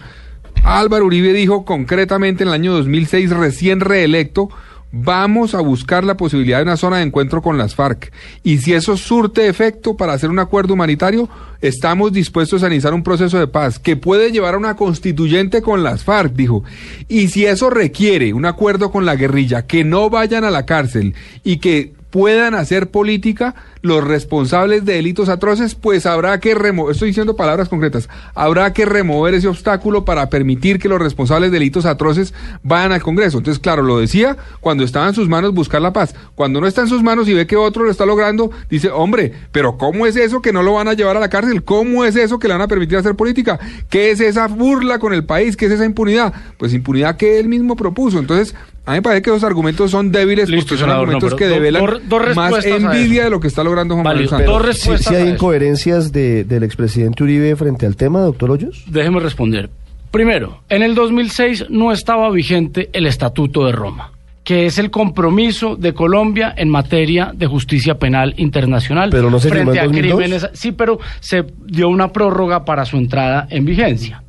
Álvaro 0.62 1.06
Uribe 1.06 1.32
dijo 1.32 1.64
concretamente 1.64 2.42
en 2.44 2.48
el 2.48 2.54
año 2.54 2.72
2006, 2.72 3.30
recién 3.30 3.80
reelecto, 3.80 4.48
vamos 4.96 5.54
a 5.54 5.60
buscar 5.60 6.04
la 6.04 6.16
posibilidad 6.16 6.58
de 6.58 6.64
una 6.64 6.76
zona 6.76 6.98
de 6.98 7.02
encuentro 7.02 7.42
con 7.42 7.58
las 7.58 7.74
FARC. 7.74 8.12
Y 8.42 8.58
si 8.58 8.74
eso 8.74 8.96
surte 8.96 9.48
efecto 9.48 9.96
para 9.96 10.12
hacer 10.12 10.30
un 10.30 10.38
acuerdo 10.38 10.74
humanitario, 10.74 11.28
estamos 11.60 12.12
dispuestos 12.12 12.62
a 12.62 12.68
iniciar 12.68 12.94
un 12.94 13.02
proceso 13.02 13.38
de 13.38 13.48
paz 13.48 13.78
que 13.78 13.96
puede 13.96 14.30
llevar 14.30 14.54
a 14.54 14.58
una 14.58 14.76
constituyente 14.76 15.62
con 15.62 15.82
las 15.82 16.04
FARC, 16.04 16.34
dijo. 16.34 16.62
Y 17.08 17.28
si 17.28 17.44
eso 17.44 17.70
requiere 17.70 18.32
un 18.32 18.46
acuerdo 18.46 18.90
con 18.90 19.04
la 19.04 19.16
guerrilla, 19.16 19.66
que 19.66 19.82
no 19.82 20.10
vayan 20.10 20.44
a 20.44 20.50
la 20.50 20.64
cárcel 20.64 21.14
y 21.42 21.56
que 21.56 21.92
puedan 22.14 22.54
hacer 22.54 22.92
política 22.92 23.56
los 23.82 24.04
responsables 24.04 24.84
de 24.84 24.92
delitos 24.92 25.28
atroces, 25.28 25.74
pues 25.74 26.06
habrá 26.06 26.38
que 26.38 26.54
remover, 26.54 26.92
estoy 26.92 27.08
diciendo 27.08 27.34
palabras 27.34 27.68
concretas, 27.68 28.08
habrá 28.36 28.72
que 28.72 28.84
remover 28.86 29.34
ese 29.34 29.48
obstáculo 29.48 30.04
para 30.04 30.30
permitir 30.30 30.78
que 30.78 30.88
los 30.88 31.00
responsables 31.00 31.50
de 31.50 31.58
delitos 31.58 31.86
atroces 31.86 32.32
vayan 32.62 32.92
al 32.92 33.02
Congreso. 33.02 33.38
Entonces, 33.38 33.60
claro, 33.60 33.82
lo 33.82 33.98
decía 33.98 34.36
cuando 34.60 34.84
estaba 34.84 35.08
en 35.08 35.14
sus 35.14 35.28
manos 35.28 35.54
buscar 35.54 35.82
la 35.82 35.92
paz. 35.92 36.14
Cuando 36.36 36.60
no 36.60 36.68
está 36.68 36.82
en 36.82 36.88
sus 36.88 37.02
manos 37.02 37.26
y 37.26 37.34
ve 37.34 37.48
que 37.48 37.56
otro 37.56 37.82
lo 37.82 37.90
está 37.90 38.06
logrando, 38.06 38.52
dice, 38.70 38.90
hombre, 38.90 39.32
pero 39.50 39.76
¿cómo 39.76 40.06
es 40.06 40.14
eso 40.14 40.40
que 40.40 40.52
no 40.52 40.62
lo 40.62 40.74
van 40.74 40.86
a 40.86 40.92
llevar 40.92 41.16
a 41.16 41.20
la 41.20 41.30
cárcel? 41.30 41.64
¿Cómo 41.64 42.04
es 42.04 42.14
eso 42.14 42.38
que 42.38 42.46
le 42.46 42.54
van 42.54 42.62
a 42.62 42.68
permitir 42.68 42.96
hacer 42.96 43.16
política? 43.16 43.58
¿Qué 43.90 44.12
es 44.12 44.20
esa 44.20 44.46
burla 44.46 45.00
con 45.00 45.14
el 45.14 45.24
país? 45.24 45.56
¿Qué 45.56 45.66
es 45.66 45.72
esa 45.72 45.84
impunidad? 45.84 46.32
Pues 46.58 46.74
impunidad 46.74 47.16
que 47.16 47.40
él 47.40 47.48
mismo 47.48 47.74
propuso. 47.74 48.20
Entonces, 48.20 48.54
a 48.86 48.90
mí 48.92 48.98
me 48.98 49.02
parece 49.02 49.22
que 49.22 49.30
esos 49.30 49.44
argumentos 49.44 49.90
son 49.90 50.12
débiles 50.12 50.48
Listo, 50.48 50.66
porque 50.68 50.80
son 50.80 50.88
senador, 50.88 51.08
no, 51.08 51.12
argumentos 51.16 51.30
pero 51.30 51.36
que 51.38 51.46
do- 51.46 51.54
develan 51.54 52.34
más 52.34 52.64
envidia 52.66 53.24
de 53.24 53.30
lo 53.30 53.40
que 53.40 53.48
está 53.48 53.64
logrando 53.64 53.94
Juan 53.94 54.04
Manuel 54.04 54.28
Santos. 54.28 54.78
Si 55.00 55.14
hay 55.14 55.28
incoherencias 55.30 56.12
de- 56.12 56.44
del 56.44 56.62
expresidente 56.64 57.22
Uribe 57.22 57.56
frente 57.56 57.86
al 57.86 57.96
tema, 57.96 58.20
doctor 58.20 58.50
Hoyos. 58.50 58.84
Déjeme 58.86 59.20
responder. 59.20 59.70
Primero, 60.10 60.60
en 60.68 60.82
el 60.82 60.94
2006 60.94 61.66
no 61.70 61.90
estaba 61.92 62.30
vigente 62.30 62.88
el 62.92 63.06
Estatuto 63.06 63.66
de 63.66 63.72
Roma, 63.72 64.12
que 64.44 64.66
es 64.66 64.78
el 64.78 64.90
compromiso 64.90 65.74
de 65.76 65.92
Colombia 65.94 66.54
en 66.56 66.68
materia 66.68 67.32
de 67.34 67.46
justicia 67.46 67.98
penal 67.98 68.34
internacional 68.36 69.08
Pero 69.10 69.28
no 69.30 69.40
se 69.40 69.48
firmó 69.48 69.72
frente 69.72 69.78
en 69.78 69.82
a 69.82 69.86
2002. 69.86 70.18
crímenes. 70.20 70.50
Sí, 70.52 70.70
pero 70.72 71.00
se 71.20 71.44
dio 71.66 71.88
una 71.88 72.12
prórroga 72.12 72.64
para 72.64 72.84
su 72.84 72.96
entrada 72.98 73.46
en 73.50 73.64
vigencia, 73.64 74.22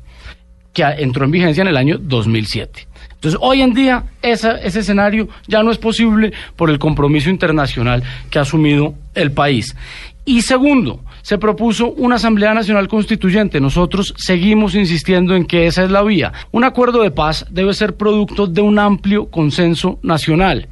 que 0.72 0.82
entró 0.82 1.24
en 1.26 1.30
vigencia 1.30 1.60
en 1.62 1.68
el 1.68 1.76
año 1.76 1.98
2007. 1.98 2.88
Entonces, 3.26 3.40
hoy 3.42 3.60
en 3.60 3.74
día 3.74 4.04
ese 4.22 4.60
escenario 4.62 5.26
ya 5.48 5.60
no 5.64 5.72
es 5.72 5.78
posible 5.78 6.32
por 6.54 6.70
el 6.70 6.78
compromiso 6.78 7.28
internacional 7.28 8.04
que 8.30 8.38
ha 8.38 8.42
asumido 8.42 8.94
el 9.16 9.32
país. 9.32 9.74
Y 10.24 10.42
segundo, 10.42 11.00
se 11.22 11.36
propuso 11.36 11.90
una 11.90 12.16
Asamblea 12.16 12.54
Nacional 12.54 12.86
Constituyente. 12.86 13.60
Nosotros 13.60 14.14
seguimos 14.16 14.76
insistiendo 14.76 15.34
en 15.34 15.44
que 15.44 15.66
esa 15.66 15.82
es 15.82 15.90
la 15.90 16.04
vía. 16.04 16.32
Un 16.52 16.62
acuerdo 16.62 17.02
de 17.02 17.10
paz 17.10 17.44
debe 17.50 17.74
ser 17.74 17.96
producto 17.96 18.46
de 18.46 18.60
un 18.60 18.78
amplio 18.78 19.28
consenso 19.28 19.98
nacional. 20.04 20.68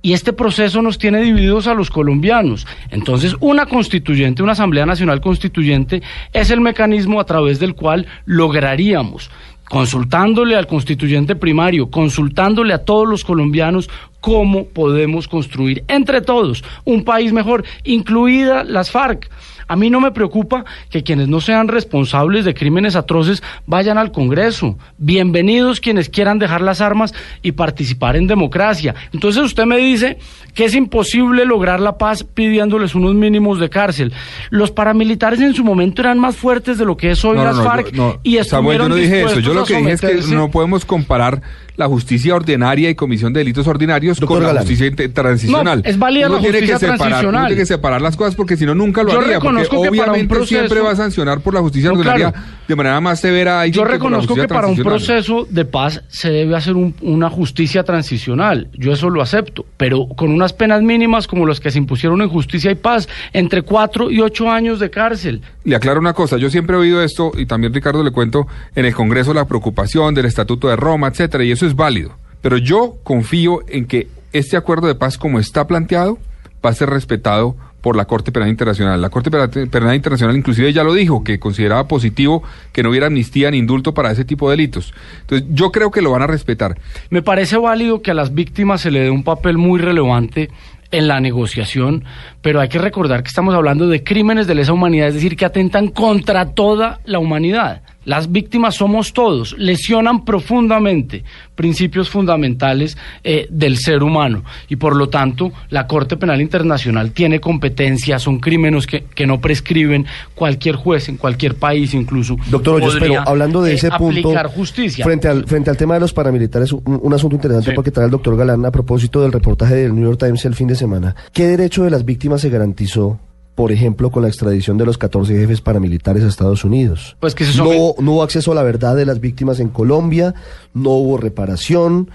Y 0.00 0.12
este 0.12 0.32
proceso 0.32 0.82
nos 0.82 0.96
tiene 0.96 1.20
divididos 1.20 1.66
a 1.66 1.74
los 1.74 1.90
colombianos. 1.90 2.68
Entonces, 2.90 3.34
una 3.40 3.66
constituyente, 3.66 4.44
una 4.44 4.52
Asamblea 4.52 4.86
Nacional 4.86 5.20
Constituyente, 5.20 6.02
es 6.32 6.52
el 6.52 6.60
mecanismo 6.60 7.18
a 7.18 7.24
través 7.24 7.58
del 7.58 7.74
cual 7.74 8.06
lograríamos, 8.26 9.28
consultándole 9.70 10.56
al 10.56 10.66
constituyente 10.66 11.36
primario, 11.36 11.90
consultándole 11.92 12.74
a 12.74 12.84
todos 12.84 13.08
los 13.08 13.22
colombianos, 13.22 13.88
cómo 14.20 14.66
podemos 14.66 15.28
construir 15.28 15.84
entre 15.88 16.20
todos 16.20 16.62
un 16.84 17.04
país 17.04 17.32
mejor, 17.32 17.64
incluida 17.84 18.64
las 18.64 18.90
FARC. 18.90 19.30
A 19.66 19.76
mí 19.76 19.88
no 19.88 20.00
me 20.00 20.10
preocupa 20.10 20.64
que 20.90 21.04
quienes 21.04 21.28
no 21.28 21.40
sean 21.40 21.68
responsables 21.68 22.44
de 22.44 22.54
crímenes 22.54 22.96
atroces 22.96 23.40
vayan 23.66 23.98
al 23.98 24.10
Congreso. 24.10 24.76
Bienvenidos 24.98 25.78
quienes 25.80 26.08
quieran 26.08 26.40
dejar 26.40 26.60
las 26.60 26.80
armas 26.80 27.14
y 27.40 27.52
participar 27.52 28.16
en 28.16 28.26
democracia. 28.26 28.96
Entonces 29.12 29.44
usted 29.44 29.66
me 29.66 29.76
dice 29.78 30.18
que 30.54 30.64
es 30.64 30.74
imposible 30.74 31.44
lograr 31.44 31.78
la 31.78 31.98
paz 31.98 32.24
pidiéndoles 32.24 32.96
unos 32.96 33.14
mínimos 33.14 33.60
de 33.60 33.70
cárcel. 33.70 34.12
Los 34.50 34.72
paramilitares 34.72 35.40
en 35.40 35.54
su 35.54 35.62
momento 35.62 36.02
eran 36.02 36.18
más 36.18 36.36
fuertes 36.36 36.76
de 36.76 36.84
lo 36.84 36.96
que 36.96 37.12
es 37.12 37.24
hoy 37.24 37.36
No, 37.36 37.42
no, 37.44 37.48
las 37.50 37.56
no, 37.58 37.62
FARC 37.62 37.92
yo- 37.92 38.02
no, 38.02 38.20
y 38.24 38.42
Samuel, 38.42 38.78
yo 38.78 38.84
estuvieron 38.84 38.88
no 38.88 38.94
dije 38.96 39.22
eso. 39.22 39.38
Yo 39.38 39.54
lo 39.54 39.64
que 39.64 39.76
dije 39.76 39.92
es 39.92 40.00
que 40.00 40.34
no 40.34 40.50
podemos 40.50 40.84
comparar 40.84 41.42
la 41.80 41.88
justicia 41.88 42.34
ordinaria 42.34 42.88
y 42.90 42.94
comisión 42.94 43.32
de 43.32 43.40
delitos 43.40 43.66
ordinarios 43.66 44.20
Doctor 44.20 44.36
con 44.36 44.42
la 44.42 44.48
Galán. 44.50 44.66
justicia 44.66 45.12
transicional. 45.12 45.82
No, 45.82 45.90
es 45.90 45.98
válida 45.98 46.26
Uno 46.26 46.36
la 46.36 46.40
tiene 46.42 46.58
justicia 46.58 46.74
que 46.76 46.80
separar, 46.80 46.98
transicional. 46.98 47.40
uno 47.40 47.46
tiene 47.48 47.60
que 47.62 47.66
separar 47.66 48.02
las 48.02 48.16
cosas 48.16 48.34
porque 48.36 48.56
si 48.56 48.66
no 48.66 48.74
nunca 48.74 49.02
lo 49.02 49.10
Yo 49.12 49.20
haría. 49.20 49.40
Porque 49.40 49.48
reconozco 49.58 49.82
que 49.82 49.88
para 49.88 49.90
un 49.90 49.98
obviamente 50.10 50.34
proceso- 50.34 50.46
siempre 50.60 50.80
va 50.80 50.90
a 50.92 50.96
sancionar 50.96 51.40
por 51.40 51.54
la 51.54 51.60
justicia 51.60 51.90
No, 51.90 51.96
ordinaria 51.98 52.30
claro. 52.32 52.46
de 52.68 52.76
manera 52.76 53.00
más 53.00 53.18
severa. 53.20 53.66
Yo 53.66 53.84
reconozco 53.84 54.34
que 54.34 54.46
para 54.46 54.66
un 54.68 54.76
proceso 54.76 55.46
de 55.50 55.64
paz 55.64 56.02
se 56.08 56.30
debe 56.30 56.54
hacer 56.54 56.76
un- 56.76 56.94
una 57.00 57.28
justicia 57.30 57.82
transicional. 57.82 58.68
Yo 58.74 58.92
eso 58.92 59.10
lo 59.10 59.22
acepto, 59.22 59.64
pero 59.76 60.06
con 60.08 60.30
unas 60.30 60.52
penas 60.52 60.82
mínimas 60.82 61.26
como 61.26 61.46
las 61.46 61.60
que 61.60 61.70
se 61.70 61.78
impusieron 61.78 62.20
en 62.22 62.28
justicia 62.28 62.70
y 62.70 62.74
paz, 62.74 63.08
entre 63.32 63.62
cuatro 63.62 64.10
y 64.10 64.20
ocho 64.20 64.50
años 64.50 64.78
de 64.80 64.90
cárcel. 64.90 65.40
Le 65.64 65.76
aclaro 65.76 66.00
una 66.00 66.12
cosa, 66.12 66.36
yo 66.36 66.50
siempre 66.50 66.76
he 66.76 66.78
oído 66.78 67.02
esto 67.02 67.32
y 67.36 67.46
también 67.46 67.72
Ricardo 67.72 68.02
le 68.02 68.10
cuento 68.10 68.46
en 68.74 68.84
el 68.84 68.94
Congreso 68.94 69.32
la 69.34 69.46
preocupación 69.46 70.14
del 70.14 70.24
Estatuto 70.26 70.68
de 70.68 70.76
Roma, 70.76 71.08
etcétera, 71.08 71.44
y 71.44 71.52
eso 71.52 71.66
es 71.70 71.76
válido. 71.76 72.12
Pero 72.42 72.58
yo 72.58 72.96
confío 73.02 73.60
en 73.68 73.86
que 73.86 74.08
este 74.32 74.56
acuerdo 74.56 74.86
de 74.86 74.94
paz 74.94 75.18
como 75.18 75.38
está 75.38 75.66
planteado 75.66 76.18
va 76.64 76.70
a 76.70 76.74
ser 76.74 76.90
respetado 76.90 77.56
por 77.80 77.96
la 77.96 78.04
Corte 78.04 78.32
Penal 78.32 78.48
Internacional. 78.48 79.00
La 79.00 79.10
Corte 79.10 79.30
Penal 79.30 79.94
Internacional 79.94 80.36
inclusive 80.36 80.72
ya 80.72 80.84
lo 80.84 80.92
dijo, 80.92 81.24
que 81.24 81.38
consideraba 81.38 81.88
positivo 81.88 82.42
que 82.72 82.82
no 82.82 82.90
hubiera 82.90 83.06
amnistía 83.06 83.50
ni 83.50 83.58
indulto 83.58 83.94
para 83.94 84.10
ese 84.10 84.24
tipo 84.24 84.48
de 84.50 84.56
delitos. 84.56 84.92
Entonces 85.22 85.48
yo 85.52 85.72
creo 85.72 85.90
que 85.90 86.02
lo 86.02 86.10
van 86.10 86.22
a 86.22 86.26
respetar. 86.26 86.78
Me 87.08 87.22
parece 87.22 87.56
válido 87.56 88.02
que 88.02 88.10
a 88.10 88.14
las 88.14 88.34
víctimas 88.34 88.82
se 88.82 88.90
le 88.90 89.00
dé 89.00 89.10
un 89.10 89.24
papel 89.24 89.56
muy 89.56 89.80
relevante 89.80 90.50
en 90.90 91.08
la 91.08 91.20
negociación, 91.20 92.04
pero 92.42 92.60
hay 92.60 92.68
que 92.68 92.78
recordar 92.78 93.22
que 93.22 93.28
estamos 93.28 93.54
hablando 93.54 93.86
de 93.88 94.02
crímenes 94.02 94.46
de 94.46 94.56
lesa 94.56 94.72
humanidad, 94.72 95.08
es 95.08 95.14
decir, 95.14 95.36
que 95.36 95.44
atentan 95.44 95.88
contra 95.88 96.50
toda 96.50 97.00
la 97.04 97.20
humanidad. 97.20 97.82
Las 98.04 98.32
víctimas 98.32 98.76
somos 98.76 99.12
todos, 99.12 99.54
lesionan 99.58 100.24
profundamente 100.24 101.22
principios 101.54 102.08
fundamentales 102.08 102.96
eh, 103.22 103.46
del 103.50 103.76
ser 103.76 104.02
humano 104.02 104.42
y 104.68 104.76
por 104.76 104.96
lo 104.96 105.08
tanto 105.10 105.52
la 105.68 105.86
Corte 105.86 106.16
Penal 106.16 106.40
Internacional 106.40 107.12
tiene 107.12 107.40
competencia, 107.40 108.18
son 108.18 108.38
crímenes 108.40 108.86
que, 108.86 109.04
que 109.14 109.26
no 109.26 109.40
prescriben 109.40 110.06
cualquier 110.34 110.76
juez 110.76 111.08
en 111.10 111.18
cualquier 111.18 111.56
país 111.56 111.92
incluso. 111.92 112.36
Doctor 112.50 112.76
Hoyos, 112.76 112.96
pero 112.98 113.20
hablando 113.28 113.62
de 113.62 113.72
eh, 113.72 113.74
ese 113.74 113.90
punto, 113.90 114.32
justicia. 114.54 115.04
frente 115.04 115.28
al 115.28 115.44
frente 115.44 115.68
al 115.70 115.76
tema 115.76 115.94
de 115.94 116.00
los 116.00 116.12
paramilitares, 116.12 116.72
un, 116.72 116.82
un 117.02 117.12
asunto 117.14 117.36
interesante 117.36 117.70
Sí. 117.70 117.74
porque 117.74 117.90
trae 117.90 118.06
el 118.06 118.10
doctor 118.10 118.36
Galán 118.36 118.64
a 118.64 118.70
propósito 118.70 119.20
del 119.20 119.32
reportaje 119.32 119.74
del 119.74 119.94
New 119.94 120.04
York 120.04 120.18
Times 120.18 120.44
el 120.46 120.54
fin 120.54 120.66
de 120.68 120.74
semana. 120.74 121.14
¿Qué 121.32 121.46
derecho 121.46 121.84
de 121.84 121.90
las 121.90 122.04
víctimas 122.04 122.40
se 122.40 122.48
garantizó, 122.48 123.18
por 123.60 123.72
ejemplo, 123.72 124.10
con 124.10 124.22
la 124.22 124.28
extradición 124.28 124.78
de 124.78 124.86
los 124.86 124.96
14 124.96 125.36
jefes 125.36 125.60
paramilitares 125.60 126.24
a 126.24 126.28
Estados 126.28 126.64
Unidos? 126.64 127.18
Pues 127.20 127.34
que 127.34 127.44
se 127.44 127.58
no, 127.58 127.66
no 128.00 128.12
hubo 128.12 128.22
acceso 128.22 128.52
a 128.52 128.54
la 128.54 128.62
verdad 128.62 128.96
de 128.96 129.04
las 129.04 129.20
víctimas 129.20 129.60
en 129.60 129.68
Colombia, 129.68 130.32
no 130.72 130.92
hubo 130.92 131.18
reparación, 131.18 132.10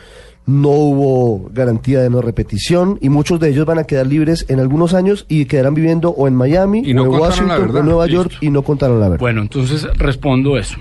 no 0.48 0.70
hubo 0.70 1.48
garantía 1.54 2.02
de 2.02 2.10
no 2.10 2.24
repetición 2.24 2.98
y 3.00 3.10
muchos 3.10 3.40
de 3.40 3.50
ellos 3.50 3.68
van 3.68 3.78
a 3.78 3.84
quedar 3.84 4.08
libres 4.08 4.48
en 4.50 4.60
algunos 4.60 4.96
años 4.96 5.28
y 5.30 5.46
quedarán 5.46 5.76
viviendo 5.76 6.10
o 6.10 6.28
en 6.28 6.34
Miami 6.34 6.82
Y 6.84 6.96
no 6.96 7.04
o 7.04 7.14
en 7.14 7.22
Washington 7.22 7.76
o 7.76 7.78
en 7.78 7.86
Nueva 7.86 8.08
Listo. 8.08 8.24
York 8.24 8.38
y 8.42 8.50
no 8.50 8.64
contaron 8.64 9.00
la 9.00 9.10
verdad. 9.10 9.22
Bueno, 9.22 9.44
entonces 9.44 9.84
respondo 10.00 10.58
eso. 10.58 10.78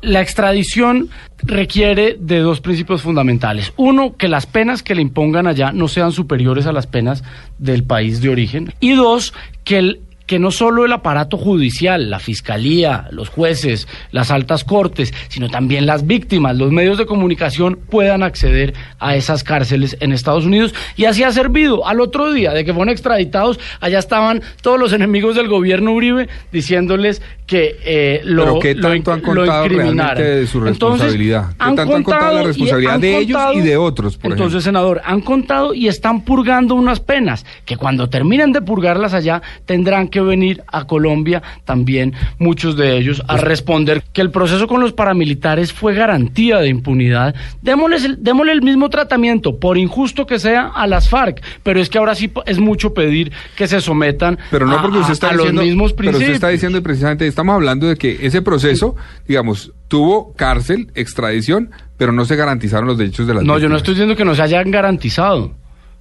La 0.00 0.20
extradición 0.20 1.10
requiere 1.42 2.16
de 2.18 2.38
dos 2.38 2.60
principios 2.60 3.02
fundamentales. 3.02 3.72
Uno, 3.76 4.16
que 4.16 4.28
las 4.28 4.46
penas 4.46 4.82
que 4.82 4.96
le 4.96 5.02
impongan 5.02 5.46
allá 5.46 5.70
no 5.70 5.86
sean 5.86 6.10
superiores 6.10 6.66
a 6.66 6.72
las 6.72 6.88
penas 6.88 7.22
del 7.58 7.84
país 7.84 8.20
de 8.20 8.30
origen. 8.30 8.72
Y 8.78 8.94
dos, 8.94 9.32
que 9.64 9.78
el 9.78 10.00
que 10.28 10.38
no 10.38 10.50
solo 10.50 10.84
el 10.84 10.92
aparato 10.92 11.38
judicial, 11.38 12.10
la 12.10 12.18
fiscalía, 12.18 13.08
los 13.10 13.30
jueces, 13.30 13.88
las 14.12 14.30
altas 14.30 14.62
cortes, 14.62 15.14
sino 15.28 15.48
también 15.48 15.86
las 15.86 16.06
víctimas, 16.06 16.54
los 16.56 16.70
medios 16.70 16.98
de 16.98 17.06
comunicación 17.06 17.78
puedan 17.88 18.22
acceder 18.22 18.74
a 18.98 19.16
esas 19.16 19.42
cárceles 19.42 19.96
en 20.00 20.12
Estados 20.12 20.44
Unidos. 20.44 20.74
Y 20.96 21.06
así 21.06 21.22
ha 21.22 21.32
servido. 21.32 21.88
Al 21.88 22.00
otro 22.02 22.30
día 22.30 22.52
de 22.52 22.66
que 22.66 22.74
fueron 22.74 22.90
extraditados, 22.90 23.58
allá 23.80 23.98
estaban 23.98 24.42
todos 24.60 24.78
los 24.78 24.92
enemigos 24.92 25.34
del 25.34 25.48
gobierno 25.48 25.92
Uribe 25.92 26.28
diciéndoles 26.52 27.22
que 27.46 27.78
eh, 27.82 28.20
lo, 28.24 28.44
Pero 28.44 28.58
¿qué 28.58 28.74
lo 28.74 28.88
tanto 28.90 29.12
han 29.12 29.20
lo 29.20 29.26
contado 29.26 29.68
realmente 29.68 30.22
de 30.22 30.46
su 30.46 30.58
Entonces, 30.58 31.00
responsabilidad? 31.00 31.48
¿Qué 31.48 31.54
han 31.58 31.74
tanto 31.74 31.96
han 31.96 32.02
contado 32.02 32.34
la 32.34 32.42
responsabilidad 32.42 33.00
de 33.00 33.16
ellos 33.16 33.40
y 33.54 33.60
de 33.60 33.76
otros, 33.78 34.18
por 34.18 34.32
Entonces, 34.32 34.56
ejemplo? 34.56 34.60
senador, 34.60 35.00
han 35.06 35.22
contado 35.22 35.72
y 35.72 35.88
están 35.88 36.20
purgando 36.20 36.74
unas 36.74 37.00
penas 37.00 37.46
que 37.64 37.78
cuando 37.78 38.10
terminen 38.10 38.52
de 38.52 38.60
purgarlas 38.60 39.14
allá 39.14 39.40
tendrán 39.64 40.08
que 40.08 40.17
venir 40.24 40.62
a 40.66 40.86
Colombia 40.86 41.42
también 41.64 42.14
muchos 42.38 42.76
de 42.76 42.96
ellos 42.96 43.22
Pues 43.26 43.40
a 43.40 43.44
responder 43.44 44.02
que 44.12 44.20
el 44.20 44.30
proceso 44.30 44.66
con 44.66 44.80
los 44.80 44.92
paramilitares 44.92 45.72
fue 45.72 45.94
garantía 45.94 46.58
de 46.58 46.68
impunidad. 46.68 47.34
Démosles 47.62 48.04
el, 48.04 48.22
démosle 48.22 48.52
el 48.52 48.62
mismo 48.62 48.88
tratamiento, 48.90 49.58
por 49.58 49.78
injusto 49.78 50.26
que 50.26 50.38
sea, 50.38 50.68
a 50.68 50.86
las 50.86 51.08
FARC, 51.08 51.42
pero 51.62 51.80
es 51.80 51.88
que 51.88 51.98
ahora 51.98 52.14
sí 52.14 52.30
es 52.46 52.58
mucho 52.58 52.94
pedir 52.94 53.32
que 53.56 53.66
se 53.66 53.80
sometan 53.80 54.38
Pero 54.50 54.66
no 54.66 54.78
a- 54.78 54.82
porque 54.82 54.98
usted 54.98 55.12
está 55.12 55.28
a 55.28 55.32
los 55.32 55.38
diciendo, 55.42 55.62
mismos 55.62 55.92
pero 55.92 56.08
usted 56.10 56.18
principios. 56.18 56.34
está 56.34 56.48
diciendo 56.48 56.82
precisamente, 56.82 57.26
estamos 57.26 57.54
hablando 57.54 57.86
de 57.88 57.96
que 57.96 58.18
ese 58.26 58.42
proceso, 58.42 58.96
digamos, 59.26 59.72
tuvo 59.88 60.32
cárcel, 60.34 60.90
extradición, 60.94 61.70
pero 61.96 62.12
no 62.12 62.24
se 62.24 62.36
garantizaron 62.36 62.86
los 62.88 62.98
derechos 62.98 63.26
de 63.26 63.34
las 63.34 63.44
No, 63.44 63.58
yo 63.58 63.68
no 63.68 63.76
estoy 63.76 63.94
diciendo 63.94 64.14
que 64.16 64.24
no 64.24 64.34
se 64.34 64.42
hayan 64.42 64.70
garantizado. 64.70 65.54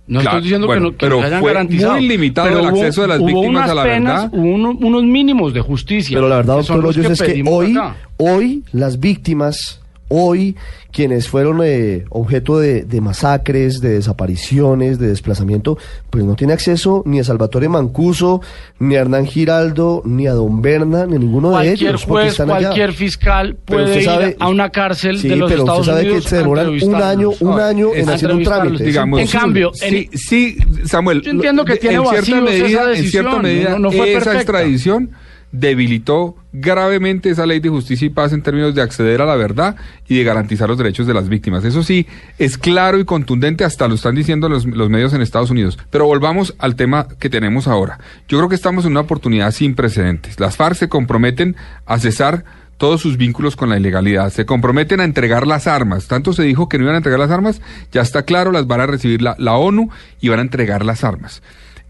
No 0.08 0.22
Claro, 0.22 0.38
estoy 0.38 0.44
diciendo 0.44 0.68
bueno, 0.68 0.82
que 0.82 0.86
no, 0.86 0.92
que 0.92 0.98
pero 1.06 1.22
hayan 1.22 1.42
fue 1.42 1.52
garantizado. 1.54 1.94
muy 1.96 2.08
limitado 2.08 2.48
el 2.48 2.56
hubo- 2.66 2.68
acceso 2.70 3.02
de 3.02 3.08
las 3.10 3.20
víctimas 3.20 3.46
unas 3.50 3.70
a 3.70 3.76
la 3.76 3.84
penas, 3.84 4.22
verdad. 4.32 4.40
Hubo 4.40 4.56
uno- 4.56 4.78
unos 4.80 5.04
mínimos 5.04 5.54
de 5.54 5.60
justicia. 5.62 6.18
Pero 6.18 6.30
la 6.30 6.38
verdad, 6.38 6.56
doctor 6.56 6.78
los 6.82 6.96
Hoyos, 6.98 7.12
es 7.12 7.22
que 7.22 7.44
hoy, 7.46 7.72
acá. 7.76 7.96
hoy 8.16 8.64
las 8.72 9.00
víctimas, 9.02 9.82
hoy 10.10 10.56
quienes 10.92 11.28
fueron 11.28 11.60
eh, 11.64 12.06
objeto 12.10 12.58
de, 12.60 12.84
de 12.84 13.02
masacres, 13.02 13.82
de 13.82 13.90
desapariciones, 13.90 14.98
de 14.98 15.10
desplazamiento, 15.10 15.78
pues 16.10 16.24
no 16.24 16.36
tiene 16.36 16.54
acceso 16.54 17.04
ni 17.06 17.20
a 17.20 17.24
Salvatore 17.24 17.70
Mancuso, 17.70 18.42
ni 18.80 18.96
a 18.96 19.02
Hernán 19.02 19.28
Giraldo, 19.28 20.02
ni 20.06 20.26
a 20.28 20.34
Don 20.34 20.62
Berna, 20.62 21.06
ni 21.06 21.18
a 21.18 21.20
ninguno 21.20 21.58
de 21.60 21.72
ellos. 21.72 22.04
porque 22.06 22.22
juez, 22.24 22.32
están 22.32 22.50
allá. 22.50 22.60
cualquier 22.70 22.94
fiscal 22.94 23.56
puede 23.64 23.84
usted 23.86 24.00
ir 24.00 24.06
sabe- 24.06 24.36
a 24.40 24.50
una 24.50 24.70
cárcel 24.70 25.20
Sí, 25.20 25.28
de 25.30 25.36
los 25.36 25.52
pero 25.52 25.64
usted 25.64 25.74
Estados 25.74 25.86
sabe 25.86 26.02
que 26.02 26.08
Unidos 26.10 26.26
se 26.26 26.36
a 26.36 26.40
demoran 26.40 26.68
un 26.82 26.96
año, 26.96 27.30
un 27.40 27.60
año 27.60 27.94
en 27.94 28.10
hacer 28.10 28.32
un 28.32 28.44
trámite. 28.44 28.84
digamos, 28.84 29.20
En 29.20 29.28
cambio, 29.28 29.72
sí, 29.74 30.10
sí, 30.14 30.58
Samuel, 30.86 31.22
Yo 31.22 31.32
entiendo 31.32 31.64
que 31.64 31.76
tiene 31.76 31.98
en 31.98 32.06
cierta 32.08 32.42
medida, 32.42 32.92
esa 32.92 33.00
en 33.00 33.06
cierta 33.10 33.38
medida 33.40 33.70
no- 33.72 33.80
no 33.80 33.92
fue 33.92 34.10
esa 34.14 34.20
perfecta. 34.24 34.38
extradición 34.40 35.12
debilitó 35.52 36.36
gravemente 36.52 37.30
esa 37.30 37.46
ley 37.46 37.60
de 37.60 37.70
justicia 37.70 38.06
y 38.06 38.10
paz 38.10 38.34
en 38.34 38.42
términos 38.42 38.76
de 38.76 38.82
acceder 38.82 39.22
a 39.22 39.26
la 39.26 39.36
verdad 39.36 39.76
y 40.08 40.18
de 40.18 40.24
garantizar 40.24 40.68
los 40.68 40.78
derechos 40.78 41.08
de 41.08 41.14
las 41.14 41.30
víctimas. 41.30 41.64
Eso 41.64 41.84
sí, 41.84 42.08
es 42.38 42.58
claro 42.58 43.00
y 43.00 43.06
contundente, 43.06 43.64
hasta 43.64 43.88
lo 43.88 43.96
están 43.96 44.16
diciendo 44.16 44.50
los, 44.50 44.66
los 44.66 44.90
medios 44.90 45.14
en 45.14 45.22
Estados 45.22 45.50
Unidos. 45.50 45.80
Pero 45.90 46.06
volvamos 46.06 46.56
al 46.60 46.76
tema 46.76 47.08
que 47.20 47.30
tenemos 47.30 47.68
ahora. 47.68 48.00
Yo 48.28 48.38
creo 48.38 48.50
que 48.50 48.56
estamos 48.56 48.86
en 48.86 48.92
una 48.92 49.02
oportunidad 49.02 49.52
sin 49.52 49.76
precedentes. 49.76 50.40
Las 50.40 50.58
FARC 50.58 50.76
se 50.76 50.90
comprometen 50.90 51.56
a 51.86 52.00
cesar 52.00 52.44
todos 52.78 53.02
sus 53.02 53.18
vínculos 53.18 53.56
con 53.56 53.70
la 53.70 53.78
ilegalidad. 53.78 54.32
Se 54.32 54.46
comprometen 54.46 55.00
a 55.00 55.04
entregar 55.04 55.48
las 55.48 55.68
armas. 55.68 56.08
Tanto 56.08 56.34
se 56.34 56.44
dijo 56.44 56.70
que 56.70 56.78
no 56.78 56.84
iban 56.84 56.96
a 56.96 56.98
entregar 56.98 57.20
las 57.20 57.32
armas, 57.32 57.62
ya 57.92 58.02
está 58.02 58.24
claro, 58.24 58.52
las 58.52 58.68
van 58.68 58.82
a 58.82 58.86
recibir 58.86 59.22
la, 59.22 59.36
la 59.40 59.56
ONU 59.56 59.90
y 60.22 60.30
van 60.30 60.40
a 60.40 60.44
entregar 60.44 60.86
las 60.86 61.04
armas. 61.04 61.42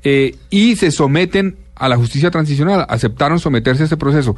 Eh, 0.03 0.35
y 0.49 0.75
se 0.75 0.91
someten 0.91 1.57
a 1.77 1.87
la 1.89 1.97
justicia 1.97 2.31
transicional, 2.31 2.85
aceptaron 2.89 3.39
someterse 3.39 3.83
a 3.83 3.85
ese 3.85 3.97
proceso. 3.97 4.35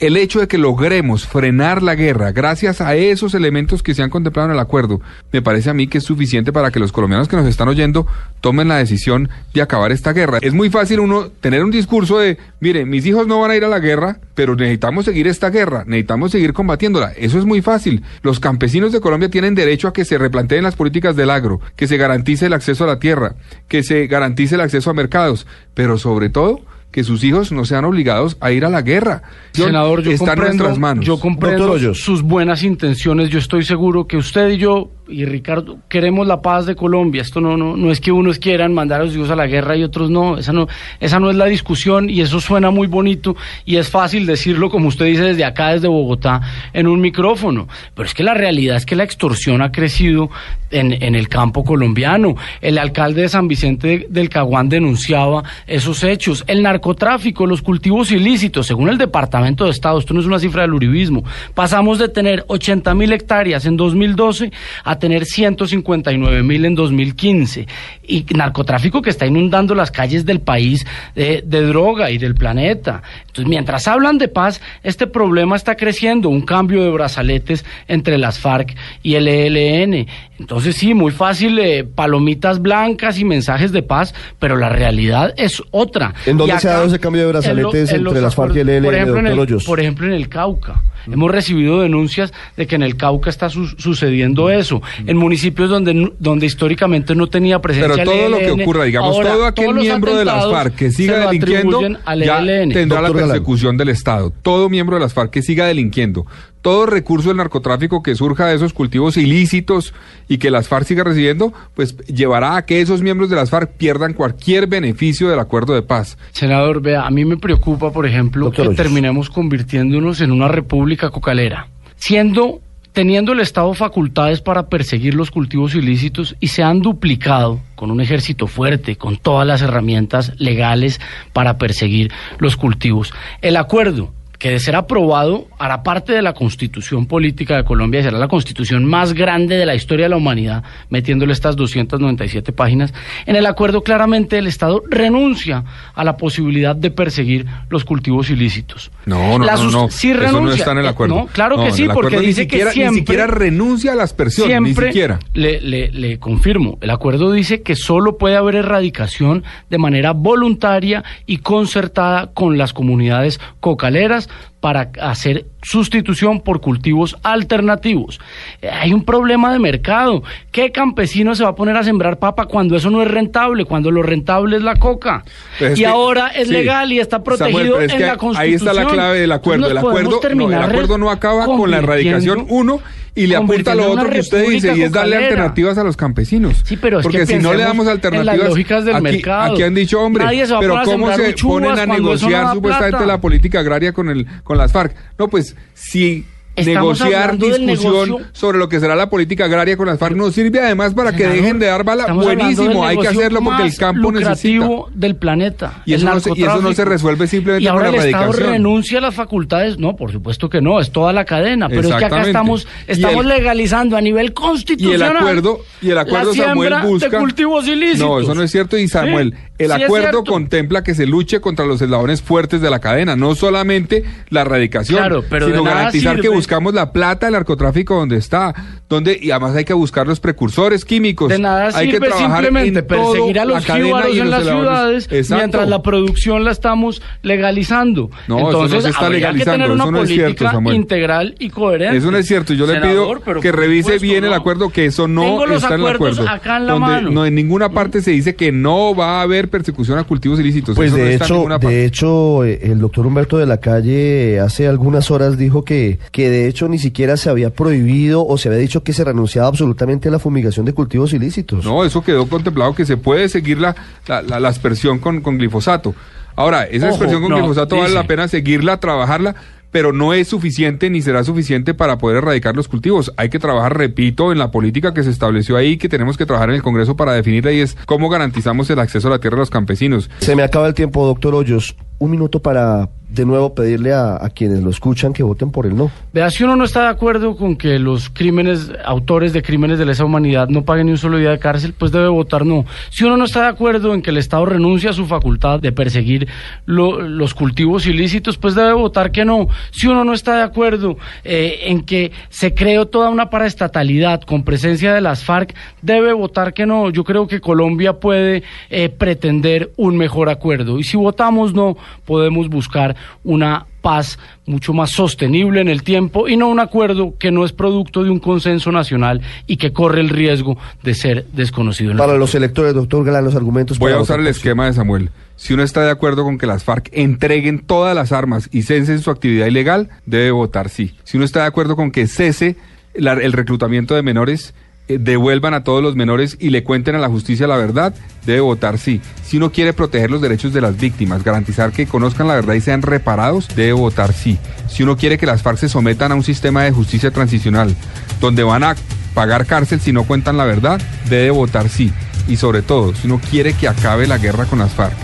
El 0.00 0.16
hecho 0.16 0.40
de 0.40 0.48
que 0.48 0.58
logremos 0.58 1.24
frenar 1.24 1.80
la 1.80 1.94
guerra 1.94 2.32
gracias 2.32 2.80
a 2.80 2.96
esos 2.96 3.32
elementos 3.32 3.80
que 3.80 3.94
se 3.94 4.02
han 4.02 4.10
contemplado 4.10 4.48
en 4.48 4.54
el 4.54 4.60
acuerdo, 4.60 5.00
me 5.30 5.40
parece 5.40 5.70
a 5.70 5.74
mí 5.74 5.86
que 5.86 5.98
es 5.98 6.04
suficiente 6.04 6.52
para 6.52 6.72
que 6.72 6.80
los 6.80 6.90
colombianos 6.90 7.28
que 7.28 7.36
nos 7.36 7.46
están 7.46 7.68
oyendo 7.68 8.04
tomen 8.40 8.66
la 8.66 8.78
decisión 8.78 9.28
de 9.54 9.62
acabar 9.62 9.92
esta 9.92 10.12
guerra. 10.12 10.38
Es 10.42 10.52
muy 10.52 10.68
fácil 10.68 10.98
uno 10.98 11.28
tener 11.28 11.62
un 11.62 11.70
discurso 11.70 12.18
de, 12.18 12.38
mire, 12.58 12.84
mis 12.84 13.06
hijos 13.06 13.28
no 13.28 13.38
van 13.38 13.52
a 13.52 13.56
ir 13.56 13.64
a 13.64 13.68
la 13.68 13.78
guerra, 13.78 14.18
pero 14.34 14.56
necesitamos 14.56 15.04
seguir 15.04 15.28
esta 15.28 15.50
guerra, 15.50 15.84
necesitamos 15.86 16.32
seguir 16.32 16.54
combatiéndola. 16.54 17.12
Eso 17.12 17.38
es 17.38 17.44
muy 17.44 17.62
fácil. 17.62 18.02
Los 18.22 18.40
campesinos 18.40 18.90
de 18.90 19.00
Colombia 19.00 19.30
tienen 19.30 19.54
derecho 19.54 19.86
a 19.86 19.92
que 19.92 20.04
se 20.04 20.18
replanteen 20.18 20.64
las 20.64 20.74
políticas 20.74 21.14
del 21.14 21.30
agro, 21.30 21.60
que 21.76 21.86
se 21.86 21.98
garantice 21.98 22.46
el 22.46 22.52
acceso 22.52 22.82
a 22.82 22.88
la 22.88 22.98
tierra, 22.98 23.36
que 23.68 23.84
se 23.84 24.08
garantice 24.08 24.56
el 24.56 24.62
acceso 24.62 24.90
a 24.90 24.94
mercados, 24.94 25.46
pero 25.72 25.98
sobre 25.98 26.30
todo 26.30 26.62
que 26.94 27.02
sus 27.02 27.24
hijos 27.24 27.50
no 27.50 27.64
sean 27.64 27.84
obligados 27.84 28.36
a 28.38 28.52
ir 28.52 28.64
a 28.64 28.68
la 28.68 28.80
guerra. 28.80 29.24
Senador, 29.52 30.00
yo 30.04 30.12
está 30.12 30.26
en 30.26 30.28
comprendo, 30.28 30.62
nuestras 30.62 30.78
manos. 30.78 31.04
yo 31.04 31.18
comprendo 31.18 31.76
sus 31.92 32.22
buenas 32.22 32.62
intenciones. 32.62 33.30
Yo 33.30 33.40
estoy 33.40 33.64
seguro 33.64 34.06
que 34.06 34.16
usted 34.16 34.50
y 34.50 34.58
yo 34.58 34.90
y 35.08 35.24
Ricardo, 35.24 35.78
queremos 35.88 36.26
la 36.26 36.40
paz 36.40 36.66
de 36.66 36.74
Colombia. 36.74 37.22
Esto 37.22 37.40
no, 37.40 37.56
no, 37.56 37.76
no 37.76 37.90
es 37.90 38.00
que 38.00 38.12
unos 38.12 38.38
quieran 38.38 38.72
mandar 38.72 39.00
a 39.00 39.04
los 39.04 39.14
hijos 39.14 39.30
a 39.30 39.36
la 39.36 39.46
guerra 39.46 39.76
y 39.76 39.82
otros 39.82 40.10
no. 40.10 40.38
Esa 40.38 40.52
no, 40.52 40.66
esa 41.00 41.20
no 41.20 41.30
es 41.30 41.36
la 41.36 41.46
discusión 41.46 42.08
y 42.08 42.20
eso 42.20 42.40
suena 42.40 42.70
muy 42.70 42.86
bonito 42.86 43.36
y 43.64 43.76
es 43.76 43.90
fácil 43.90 44.26
decirlo, 44.26 44.70
como 44.70 44.88
usted 44.88 45.06
dice, 45.06 45.22
desde 45.22 45.44
acá, 45.44 45.70
desde 45.70 45.88
Bogotá, 45.88 46.40
en 46.72 46.86
un 46.86 47.00
micrófono. 47.00 47.68
Pero 47.94 48.06
es 48.06 48.14
que 48.14 48.22
la 48.22 48.34
realidad 48.34 48.76
es 48.76 48.86
que 48.86 48.96
la 48.96 49.04
extorsión 49.04 49.62
ha 49.62 49.72
crecido 49.72 50.30
en, 50.70 50.92
en 51.02 51.14
el 51.14 51.28
campo 51.28 51.64
colombiano. 51.64 52.36
El 52.60 52.78
alcalde 52.78 53.22
de 53.22 53.28
San 53.28 53.46
Vicente 53.46 54.06
del 54.08 54.28
Caguán 54.28 54.68
denunciaba 54.68 55.44
esos 55.66 56.02
hechos. 56.02 56.44
El 56.46 56.62
narcotráfico, 56.62 57.46
los 57.46 57.62
cultivos 57.62 58.10
ilícitos, 58.10 58.66
según 58.66 58.88
el 58.88 58.98
Departamento 58.98 59.64
de 59.64 59.70
Estado, 59.70 59.98
esto 59.98 60.14
no 60.14 60.20
es 60.20 60.26
una 60.26 60.38
cifra 60.38 60.62
del 60.62 60.74
uribismo, 60.74 61.24
pasamos 61.54 61.98
de 61.98 62.08
tener 62.08 62.44
80 62.48 62.94
mil 62.94 63.12
hectáreas 63.12 63.66
en 63.66 63.76
2012 63.76 64.50
a 64.84 64.93
tener 64.98 65.24
159 65.24 66.42
mil 66.42 66.64
en 66.64 66.74
2015. 66.74 67.66
Y 68.06 68.26
narcotráfico 68.34 69.02
que 69.02 69.10
está 69.10 69.26
inundando 69.26 69.74
las 69.74 69.90
calles 69.90 70.24
del 70.26 70.40
país 70.40 70.86
de, 71.14 71.42
de 71.44 71.62
droga 71.62 72.10
y 72.10 72.18
del 72.18 72.34
planeta. 72.34 73.02
Entonces, 73.20 73.46
mientras 73.46 73.88
hablan 73.88 74.18
de 74.18 74.28
paz, 74.28 74.60
este 74.82 75.06
problema 75.06 75.56
está 75.56 75.76
creciendo, 75.76 76.28
un 76.28 76.42
cambio 76.42 76.84
de 76.84 76.90
brazaletes 76.90 77.64
entre 77.88 78.18
las 78.18 78.38
FARC 78.38 78.74
y 79.02 79.14
el 79.14 79.28
ELN. 79.28 80.06
Entonces, 80.38 80.74
sí, 80.76 80.94
muy 80.94 81.12
fácil, 81.12 81.58
eh, 81.60 81.84
palomitas 81.84 82.60
blancas 82.60 83.18
y 83.20 83.24
mensajes 83.24 83.70
de 83.70 83.82
paz, 83.82 84.14
pero 84.40 84.56
la 84.56 84.68
realidad 84.68 85.32
es 85.36 85.62
otra. 85.70 86.12
¿En 86.26 86.36
dónde 86.36 86.58
se 86.58 86.68
ha 86.68 86.72
dado 86.72 86.86
ese 86.86 86.98
cambio 86.98 87.22
de 87.22 87.28
en 87.28 87.32
lo- 87.32 87.38
brazaletes 87.70 87.90
en 87.92 88.06
entre 88.06 88.20
las 88.20 88.34
FARC 88.34 88.56
y 88.56 88.58
el 88.60 88.68
ELN, 88.68 88.84
por 88.84 88.94
ejemplo, 88.94 89.18
en 89.20 89.26
el- 89.28 89.58
por 89.64 89.80
ejemplo, 89.80 90.06
en 90.08 90.12
el 90.12 90.28
Cauca. 90.28 90.82
Hemos 91.06 91.30
recibido 91.30 91.82
denuncias 91.82 92.32
de 92.56 92.66
que 92.66 92.76
en 92.76 92.82
el 92.82 92.96
Cauca 92.96 93.28
está 93.28 93.48
su- 93.50 93.66
sucediendo 93.68 94.48
eso, 94.50 94.80
en 95.06 95.16
municipios 95.18 95.68
donde, 95.70 96.12
donde 96.18 96.46
históricamente 96.46 97.14
no 97.14 97.26
tenía 97.28 97.60
presencia 97.60 97.92
Pero 97.94 98.02
el 98.12 98.18
todo 98.18 98.28
lo 98.30 98.38
que 98.38 98.62
ocurra, 98.62 98.84
digamos, 98.84 99.14
Ahora, 99.14 99.32
todo 99.34 99.46
aquel 99.46 99.74
miembro 99.74 100.16
de 100.16 100.24
las 100.24 100.46
FARC 100.50 100.74
que 100.74 100.90
siga 100.90 101.26
delinquiendo 101.30 101.80
al 102.06 102.22
ya 102.24 102.38
tendrá 102.72 103.02
la 103.02 103.10
Galán. 103.10 103.28
persecución 103.28 103.76
del 103.76 103.90
Estado. 103.90 104.32
Todo 104.42 104.68
miembro 104.70 104.96
de 104.96 105.02
las 105.02 105.12
FARC 105.12 105.30
que 105.30 105.42
siga 105.42 105.66
delinquiendo, 105.66 106.26
todo 106.64 106.86
recurso 106.86 107.28
del 107.28 107.36
narcotráfico 107.36 108.02
que 108.02 108.14
surja 108.14 108.46
de 108.46 108.54
esos 108.54 108.72
cultivos 108.72 109.18
ilícitos 109.18 109.92
y 110.28 110.38
que 110.38 110.50
las 110.50 110.66
FARC 110.66 110.86
siga 110.86 111.04
recibiendo, 111.04 111.52
pues 111.74 111.94
llevará 112.06 112.56
a 112.56 112.64
que 112.64 112.80
esos 112.80 113.02
miembros 113.02 113.28
de 113.28 113.36
las 113.36 113.50
FARC 113.50 113.72
pierdan 113.72 114.14
cualquier 114.14 114.66
beneficio 114.66 115.28
del 115.28 115.40
acuerdo 115.40 115.74
de 115.74 115.82
paz. 115.82 116.16
Senador, 116.32 116.80
vea, 116.80 117.02
a 117.06 117.10
mí 117.10 117.26
me 117.26 117.36
preocupa, 117.36 117.92
por 117.92 118.06
ejemplo, 118.06 118.46
Doctor 118.46 118.64
que 118.64 118.68
Hoyos. 118.70 118.82
terminemos 118.82 119.28
convirtiéndonos 119.28 120.22
en 120.22 120.32
una 120.32 120.48
república 120.48 121.10
cocalera, 121.10 121.68
siendo 121.96 122.62
teniendo 122.94 123.32
el 123.32 123.40
Estado 123.40 123.74
facultades 123.74 124.40
para 124.40 124.68
perseguir 124.70 125.14
los 125.14 125.30
cultivos 125.30 125.74
ilícitos 125.74 126.34
y 126.40 126.46
se 126.46 126.62
han 126.62 126.80
duplicado 126.80 127.60
con 127.74 127.90
un 127.90 128.00
ejército 128.00 128.46
fuerte, 128.46 128.96
con 128.96 129.18
todas 129.18 129.46
las 129.46 129.60
herramientas 129.60 130.32
legales 130.38 130.98
para 131.34 131.58
perseguir 131.58 132.10
los 132.38 132.56
cultivos. 132.56 133.12
El 133.42 133.58
acuerdo 133.58 134.14
que 134.44 134.50
de 134.50 134.60
ser 134.60 134.76
aprobado 134.76 135.46
hará 135.58 135.82
parte 135.82 136.12
de 136.12 136.20
la 136.20 136.34
constitución 136.34 137.06
política 137.06 137.56
de 137.56 137.64
Colombia 137.64 138.00
y 138.00 138.02
será 138.02 138.18
la 138.18 138.28
constitución 138.28 138.84
más 138.84 139.14
grande 139.14 139.56
de 139.56 139.64
la 139.64 139.74
historia 139.74 140.04
de 140.04 140.10
la 140.10 140.18
humanidad, 140.18 140.62
metiéndole 140.90 141.32
estas 141.32 141.56
297 141.56 142.52
páginas. 142.52 142.92
En 143.24 143.36
el 143.36 143.46
acuerdo 143.46 143.82
claramente 143.82 144.36
el 144.36 144.46
Estado 144.46 144.82
renuncia 144.90 145.64
a 145.94 146.04
la 146.04 146.18
posibilidad 146.18 146.76
de 146.76 146.90
perseguir 146.90 147.46
los 147.70 147.86
cultivos 147.86 148.28
ilícitos. 148.28 148.90
No, 149.06 149.38
no, 149.38 149.46
La 149.46 149.56
no, 149.56 149.70
no. 149.70 149.88
Sí 149.90 150.10
Eso 150.10 150.20
no 150.20 150.26
renuncia. 150.26 150.58
está 150.58 150.72
en 150.72 150.78
el 150.80 150.84
Eh, 150.84 150.88
acuerdo. 150.88 151.14
no, 151.14 151.26
claro 151.28 151.56
No, 151.56 151.64
que 151.64 151.72
sí, 151.72 151.86
porque 151.90 152.20
dice 152.20 152.42
siquiera- 152.42 152.66
que 152.68 152.74
siempre... 152.74 152.92
Ni 152.92 152.98
siquiera 152.98 153.26
renuncia 153.26 153.92
a 153.92 153.94
la 153.94 154.02
aspersión, 154.02 154.46
Siempre, 154.48 154.88
ni 154.88 154.92
siquiera. 154.92 155.20
Le, 155.32 155.58
le- 155.62 155.90
le 155.90 156.18
confirmo, 156.18 156.76
el 156.82 156.90
acuerdo 156.90 157.32
dice 157.32 157.62
que 157.62 157.76
solo 157.76 158.18
puede 158.18 158.36
haber 158.36 158.56
erradicación 158.56 159.42
de 159.70 159.78
manera 159.78 160.12
voluntaria 160.12 161.02
y 161.24 161.38
concertada 161.38 162.26
con 162.34 162.58
las 162.58 162.74
comunidades 162.74 163.40
cocaleras 163.60 164.28
para 164.60 164.90
hacer 165.00 165.46
sustitución 165.64 166.40
por 166.40 166.60
cultivos 166.60 167.16
alternativos. 167.22 168.20
Eh, 168.62 168.68
Hay 168.70 168.92
un 168.92 169.04
problema 169.04 169.52
de 169.52 169.58
mercado. 169.58 170.22
¿Qué 170.52 170.70
campesino 170.70 171.34
se 171.34 171.42
va 171.42 171.50
a 171.50 171.54
poner 171.54 171.76
a 171.76 171.82
sembrar 171.82 172.18
papa 172.18 172.46
cuando 172.46 172.76
eso 172.76 172.90
no 172.90 173.02
es 173.02 173.08
rentable, 173.10 173.64
cuando 173.64 173.90
lo 173.90 174.02
rentable 174.02 174.56
es 174.56 174.62
la 174.62 174.76
coca? 174.76 175.24
Pero 175.58 175.72
es 175.72 175.78
y 175.78 175.82
que- 175.82 175.86
ahora 175.86 176.28
es 176.28 176.48
sí. 176.48 176.54
legal 176.54 176.92
y 176.92 177.00
está 177.00 177.22
protegido 177.24 177.58
pero 177.76 177.80
es 177.80 177.92
en 177.92 177.98
que 177.98 178.06
la 178.06 178.16
Constitución. 178.16 178.42
Ahí 178.42 178.54
está 178.54 178.72
la 178.72 178.86
clave 178.86 179.20
del 179.20 179.32
acuerdo. 179.32 179.70
El 179.70 179.78
acuerdo, 179.78 180.20
no, 180.34 180.48
el 180.48 180.54
acuerdo 180.54 180.98
no 180.98 181.10
acaba 181.10 181.46
con 181.46 181.70
la 181.70 181.78
erradicación, 181.78 182.46
uno, 182.48 182.80
y 183.16 183.28
le 183.28 183.36
apunta 183.36 183.72
a 183.72 183.74
lo 183.76 183.90
otro 183.92 184.10
que 184.10 184.20
usted 184.20 184.48
dice, 184.48 184.76
y 184.76 184.82
es 184.82 184.90
darle 184.92 185.16
alternativas 185.16 185.78
a 185.78 185.84
los 185.84 185.96
campesinos. 185.96 186.62
Sí, 186.64 186.76
pero 186.76 186.98
es 186.98 187.06
que 187.06 187.12
Porque 187.12 187.26
si 187.26 187.38
no 187.38 187.54
le 187.54 187.62
damos 187.62 187.86
en 187.86 187.92
alternativas, 187.92 188.36
las 188.38 188.48
lógicas 188.48 188.84
del 188.84 188.96
aquí, 188.96 189.02
mercado. 189.04 189.52
aquí 189.52 189.62
han 189.62 189.74
dicho, 189.74 190.00
hombre, 190.00 190.24
pero 190.60 190.80
¿cómo 190.84 191.12
se 191.14 191.32
ponen 191.40 191.78
a 191.78 191.86
negociar 191.86 192.52
supuestamente 192.54 192.96
plata? 192.98 193.06
la 193.06 193.20
política 193.20 193.60
agraria 193.60 193.92
con, 193.92 194.08
el, 194.10 194.26
con 194.42 194.58
las 194.58 194.72
FARC? 194.72 194.96
No, 195.16 195.28
pues 195.28 195.53
si... 195.74 196.24
Estamos 196.56 197.00
negociar 197.00 197.36
discusión 197.36 198.26
sobre 198.30 198.58
lo 198.58 198.68
que 198.68 198.78
será 198.78 198.94
la 198.94 199.10
política 199.10 199.46
agraria 199.46 199.76
con 199.76 199.88
las 199.88 199.98
FARC 199.98 200.14
nos 200.14 200.34
sirve 200.36 200.60
además 200.60 200.94
para 200.94 201.10
que 201.10 201.26
dejen 201.26 201.58
de 201.58 201.66
dar 201.66 201.82
bala. 201.82 202.12
Buenísimo, 202.12 202.86
hay 202.86 202.96
que 202.96 203.08
hacerlo 203.08 203.40
porque 203.42 203.64
el 203.64 203.76
campo 203.76 204.12
necesita. 204.12 204.68
del 204.94 205.16
planeta. 205.16 205.82
Y 205.84 205.94
eso 205.94 206.04
no 206.08 206.20
se- 206.20 206.30
y 206.30 206.32
eso 206.34 206.40
no 206.42 206.46
se 206.46 206.52
narcotráfico. 206.62 206.90
resuelve 206.90 207.26
simplemente 207.26 207.64
y 207.64 207.66
ahora 207.66 207.86
con 207.86 207.96
la 207.96 208.02
el 208.04 208.08
Estado 208.10 208.32
renuncia 208.34 208.98
a 208.98 209.00
las 209.00 209.14
facultades. 209.16 209.80
No, 209.80 209.96
por 209.96 210.12
supuesto 210.12 210.48
que 210.48 210.60
no, 210.60 210.78
es 210.78 210.92
toda 210.92 211.12
la 211.12 211.24
cadena. 211.24 211.68
Pero 211.68 211.88
es 211.88 211.94
que 211.96 212.04
acá 212.04 212.22
estamos, 212.22 212.68
estamos 212.86 213.24
el- 213.24 213.28
legalizando 213.30 213.96
a 213.96 214.00
nivel 214.00 214.26
Y 214.26 214.28
el 214.28 214.34
constitucional. 214.34 215.16
acuerdo, 215.16 215.58
y 215.82 215.90
el 215.90 215.98
acuerdo 215.98 216.34
la 216.36 216.44
Samuel 216.44 216.74
busca. 216.84 217.08
de 217.08 217.18
cultivos 217.18 217.66
ilícitos. 217.66 217.98
No, 218.08 218.20
eso 218.20 218.32
no 218.32 218.44
es 218.44 218.52
cierto. 218.52 218.78
Y 218.78 218.86
Samuel, 218.86 219.34
Sí, 219.34 219.38
el 219.58 219.72
sí 219.72 219.82
acuerdo 219.82 220.24
contempla 220.24 220.82
que 220.82 220.94
se 220.94 221.06
luche 221.06 221.40
contra 221.40 221.64
los 221.64 221.80
eslabones 221.80 222.22
fuertes 222.22 222.60
de 222.60 222.70
la 222.70 222.80
cadena, 222.80 223.16
no 223.16 223.34
solamente 223.34 224.04
la 224.30 224.42
erradicación, 224.42 224.98
Claro, 224.98 225.24
pero 225.28 225.46
sino 225.46 225.62
garantizar 225.62 226.20
que 226.20 226.28
buscamos 226.28 226.74
la 226.74 226.92
plata 226.92 227.26
del 227.26 227.34
narcotráfico 227.34 227.94
donde 227.94 228.16
está, 228.16 228.54
donde 228.88 229.18
y 229.20 229.30
además 229.30 229.56
hay 229.56 229.64
que 229.64 229.72
buscar 229.72 230.06
los 230.06 230.20
precursores 230.20 230.84
químicos. 230.84 231.28
De 231.30 231.38
nada 231.38 231.70
hay 231.74 231.86
que 231.86 231.92
sirve 231.94 232.08
trabajar 232.08 232.30
simplemente 232.44 232.78
en 232.80 232.86
perseguir 232.86 233.38
a 233.40 233.44
los 233.46 233.64
jíbaros 233.64 234.16
en 234.16 234.30
las 234.30 234.42
ciudades 234.44 235.08
Exacto. 235.10 235.36
mientras 235.36 235.68
la 235.68 235.82
producción 235.82 236.44
la 236.44 236.50
estamos 236.50 237.00
legalizando. 237.22 238.10
No, 238.28 238.36
eso 238.38 238.42
no 238.44 238.50
Entonces, 238.50 238.82
se 238.84 238.90
está 238.90 239.08
legalizando, 239.08 239.52
que 239.52 239.58
tener 239.58 239.70
una 239.70 239.84
eso 239.84 239.90
no 239.92 239.98
es 240.02 240.08
política 240.10 240.26
cierto, 240.38 240.54
Samuel. 240.56 240.76
integral 240.76 241.34
y 241.38 241.50
coherente. 241.50 241.96
Eso 241.96 242.10
no 242.10 242.18
es 242.18 242.26
cierto. 242.26 242.52
Yo 242.54 242.66
le 242.66 242.80
pido 242.80 243.20
que 243.40 243.52
revise 243.52 243.82
supuesto, 243.82 244.02
bien 244.02 244.24
el 244.24 244.32
acuerdo, 244.32 244.68
que 244.70 244.86
eso 244.86 245.08
no 245.08 245.22
Tengo 245.22 245.46
los 245.46 245.62
está 245.62 245.74
en 245.74 245.80
el 245.80 245.86
acuerdos 245.86 246.18
acuerdo. 246.20 246.34
acá 246.36 246.56
en 246.58 246.66
la 246.66 246.72
donde 246.74 246.86
mano. 246.86 247.10
no 247.10 247.26
en 247.26 247.34
ninguna 247.34 247.70
parte 247.70 248.02
se 248.02 248.10
dice 248.12 248.34
que 248.36 248.52
no 248.52 248.94
va 248.94 249.18
a 249.18 249.22
haber 249.22 249.48
persecución 249.48 249.98
a 249.98 250.04
cultivos 250.04 250.38
ilícitos. 250.38 250.76
Pues 250.76 250.88
Eso 250.92 250.98
no 250.98 251.04
de 251.04 251.12
está 251.14 251.24
en 251.24 251.26
hecho, 251.30 251.34
ninguna 251.36 251.58
parte. 251.58 251.74
de 251.76 251.84
hecho, 251.86 252.44
eh, 252.44 252.60
el 252.62 252.78
doctor 252.78 253.06
Humberto 253.06 253.38
de 253.38 253.46
la 253.46 253.58
Calle 253.60 254.40
hace 254.40 254.66
algunas 254.68 255.10
horas 255.10 255.38
dijo 255.38 255.64
que, 255.64 255.98
que 256.12 256.30
de 256.30 256.48
hecho 256.48 256.68
ni 256.68 256.78
siquiera 256.78 257.16
se 257.16 257.30
había 257.30 257.50
prohibido 257.50 258.26
o 258.26 258.38
se 258.38 258.48
había 258.48 258.60
dicho 258.60 258.83
que 258.84 258.92
se 258.92 259.02
renunciaba 259.02 259.48
absolutamente 259.48 260.08
a 260.08 260.12
la 260.12 260.18
fumigación 260.20 260.64
de 260.66 260.72
cultivos 260.74 261.12
ilícitos. 261.12 261.64
No, 261.64 261.84
eso 261.84 262.02
quedó 262.04 262.26
contemplado 262.28 262.74
que 262.74 262.84
se 262.86 262.96
puede 262.96 263.28
seguir 263.28 263.58
la, 263.58 263.74
la, 264.06 264.22
la- 264.22 264.38
la 264.38 264.48
aspersión 264.50 264.98
con, 265.00 265.20
con 265.22 265.38
glifosato. 265.38 265.94
Ahora, 266.36 266.64
esa 266.64 266.86
Ojo, 266.86 266.94
aspersión 266.94 267.22
con 267.22 267.30
no, 267.30 267.38
glifosato 267.38 267.74
vale 267.76 267.88
dice. 267.88 267.98
la 268.00 268.06
pena 268.06 268.28
seguirla, 268.28 268.78
trabajarla, 268.78 269.34
pero 269.70 269.92
no 269.92 270.12
es 270.14 270.28
suficiente 270.28 270.88
ni 270.90 271.02
será 271.02 271.24
suficiente 271.24 271.74
para 271.74 271.98
poder 271.98 272.18
erradicar 272.18 272.54
los 272.54 272.68
cultivos. 272.68 273.12
Hay 273.16 273.28
que 273.28 273.38
trabajar, 273.40 273.76
repito, 273.76 274.30
en 274.30 274.38
la 274.38 274.50
política 274.52 274.94
que 274.94 275.02
se 275.02 275.10
estableció 275.10 275.56
ahí, 275.56 275.76
que 275.78 275.88
tenemos 275.88 276.16
que 276.16 276.26
trabajar 276.26 276.50
en 276.50 276.56
el 276.56 276.62
Congreso 276.62 276.94
para 276.96 277.12
definirla 277.12 277.50
y 277.52 277.60
es 277.60 277.76
cómo 277.86 278.08
garantizamos 278.08 278.70
el 278.70 278.78
acceso 278.78 279.08
a 279.08 279.12
la 279.12 279.18
tierra 279.18 279.36
de 279.36 279.40
los 279.40 279.50
campesinos. 279.50 280.10
Se 280.20 280.36
me 280.36 280.42
acaba 280.44 280.66
el 280.68 280.74
tiempo, 280.74 281.04
doctor 281.06 281.34
Hoyos. 281.34 281.74
Un 281.98 282.10
minuto 282.12 282.40
para 282.40 282.88
de 283.14 283.24
nuevo 283.26 283.54
pedirle 283.54 283.92
a, 283.92 284.18
quienes 284.34 284.62
lo 284.62 284.70
escuchan 284.70 285.12
que 285.12 285.22
voten 285.22 285.50
por 285.50 285.66
el 285.66 285.76
no. 285.76 285.90
Vea, 286.12 286.30
si 286.30 286.44
uno 286.44 286.56
no 286.56 286.64
está 286.64 286.82
de 286.82 286.88
acuerdo 286.88 287.36
con 287.36 287.56
que 287.56 287.78
los 287.78 288.10
crímenes, 288.10 288.70
autores 288.84 289.32
de 289.32 289.42
crímenes 289.42 289.78
de 289.78 289.84
lesa 289.86 290.04
humanidad 290.04 290.48
no 290.48 290.64
paguen 290.64 290.86
ni 290.86 290.92
un 290.92 290.98
solo 290.98 291.18
día 291.18 291.30
de 291.30 291.38
cárcel, 291.38 291.74
pues 291.78 291.92
debe 291.92 292.08
votar 292.08 292.44
no. 292.44 292.64
Si 292.90 293.04
uno 293.04 293.16
no 293.16 293.24
está 293.24 293.42
de 293.42 293.48
acuerdo 293.48 293.94
en 293.94 294.02
que 294.02 294.10
el 294.10 294.18
Estado 294.18 294.46
renuncie 294.46 294.88
a 294.88 294.92
su 294.92 295.06
facultad 295.06 295.60
de 295.60 295.72
perseguir 295.72 296.28
lo- 296.66 297.00
los 297.00 297.34
cultivos 297.34 297.86
ilícitos, 297.86 298.36
pues 298.38 298.54
debe 298.54 298.72
votar 298.72 299.12
que 299.12 299.24
no. 299.24 299.48
Si 299.70 299.86
uno 299.86 300.04
no 300.04 300.12
está 300.12 300.36
de 300.36 300.42
acuerdo 300.42 300.96
eh, 301.24 301.60
en 301.66 301.82
que 301.82 302.12
se 302.30 302.54
creó 302.54 302.86
toda 302.86 303.10
una 303.10 303.30
paraestatalidad 303.30 304.22
con 304.22 304.42
presencia 304.42 304.92
de 304.94 305.00
las 305.00 305.24
FARC, 305.24 305.54
debe 305.82 306.12
votar 306.12 306.54
que 306.54 306.66
no. 306.66 306.90
Yo 306.90 307.04
creo 307.04 307.26
que 307.26 307.40
Colombia 307.40 307.94
puede 307.94 308.42
eh, 308.70 308.88
pretender 308.88 309.70
un 309.76 309.96
mejor 309.96 310.28
acuerdo. 310.28 310.78
Y 310.78 310.84
si 310.84 310.96
votamos 310.96 311.54
no, 311.54 311.76
podemos 312.04 312.48
buscar 312.48 312.96
una 313.24 313.66
paz 313.80 314.18
mucho 314.46 314.72
más 314.72 314.90
sostenible 314.92 315.60
en 315.60 315.68
el 315.68 315.82
tiempo 315.82 316.28
y 316.28 316.36
no 316.36 316.48
un 316.48 316.58
acuerdo 316.60 317.14
que 317.18 317.30
no 317.30 317.44
es 317.44 317.52
producto 317.52 318.02
de 318.02 318.10
un 318.10 318.18
consenso 318.18 318.72
nacional 318.72 319.20
y 319.46 319.56
que 319.58 319.72
corre 319.72 320.00
el 320.00 320.08
riesgo 320.08 320.56
de 320.82 320.94
ser 320.94 321.26
desconocido. 321.32 321.90
en 321.92 321.98
Para 321.98 322.16
los 322.16 322.34
electores, 322.34 322.72
doctor 322.74 323.04
Galán, 323.04 323.24
los 323.24 323.36
argumentos 323.36 323.78
Voy 323.78 323.90
para 323.90 323.98
a 323.98 324.02
usar 324.02 324.20
el 324.20 324.26
esquema 324.26 324.66
de 324.66 324.72
Samuel. 324.72 325.10
Si 325.36 325.52
uno 325.52 325.62
está 325.62 325.82
de 325.84 325.90
acuerdo 325.90 326.24
con 326.24 326.38
que 326.38 326.46
las 326.46 326.64
FARC 326.64 326.88
entreguen 326.92 327.58
todas 327.60 327.94
las 327.94 328.12
armas 328.12 328.48
y 328.52 328.62
cesen 328.62 329.00
su 329.00 329.10
actividad 329.10 329.46
ilegal, 329.46 329.90
debe 330.06 330.30
votar 330.30 330.68
sí. 330.70 330.94
Si 331.04 331.16
uno 331.16 331.26
está 331.26 331.40
de 331.40 331.46
acuerdo 331.46 331.76
con 331.76 331.90
que 331.90 332.06
cese 332.06 332.56
la- 332.94 333.12
el 333.14 333.32
reclutamiento 333.32 333.94
de 333.96 334.02
menores, 334.02 334.54
devuelvan 334.88 335.54
a 335.54 335.64
todos 335.64 335.82
los 335.82 335.96
menores 335.96 336.36
y 336.38 336.50
le 336.50 336.62
cuenten 336.62 336.94
a 336.94 336.98
la 336.98 337.08
justicia 337.08 337.46
la 337.46 337.56
verdad, 337.56 337.94
debe 338.26 338.40
votar 338.40 338.78
sí. 338.78 339.00
Si 339.22 339.38
uno 339.38 339.50
quiere 339.50 339.72
proteger 339.72 340.10
los 340.10 340.20
derechos 340.20 340.52
de 340.52 340.60
las 340.60 340.76
víctimas, 340.76 341.24
garantizar 341.24 341.72
que 341.72 341.86
conozcan 341.86 342.28
la 342.28 342.34
verdad 342.34 342.54
y 342.54 342.60
sean 342.60 342.82
reparados, 342.82 343.48
debe 343.54 343.72
votar 343.72 344.12
sí. 344.12 344.38
Si 344.68 344.82
uno 344.82 344.96
quiere 344.96 345.18
que 345.18 345.26
las 345.26 345.42
FARC 345.42 345.58
se 345.58 345.68
sometan 345.68 346.12
a 346.12 346.14
un 346.14 346.22
sistema 346.22 346.62
de 346.62 346.72
justicia 346.72 347.10
transicional, 347.10 347.74
donde 348.20 348.42
van 348.42 348.64
a 348.64 348.76
pagar 349.14 349.46
cárcel 349.46 349.80
si 349.80 349.92
no 349.92 350.04
cuentan 350.04 350.36
la 350.36 350.44
verdad, 350.44 350.80
debe 351.08 351.30
votar 351.30 351.68
sí. 351.68 351.92
Y 352.28 352.36
sobre 352.36 352.62
todo, 352.62 352.94
si 352.94 353.06
uno 353.06 353.20
quiere 353.30 353.54
que 353.54 353.68
acabe 353.68 354.06
la 354.06 354.18
guerra 354.18 354.44
con 354.46 354.58
las 354.58 354.72
FARC, 354.72 354.96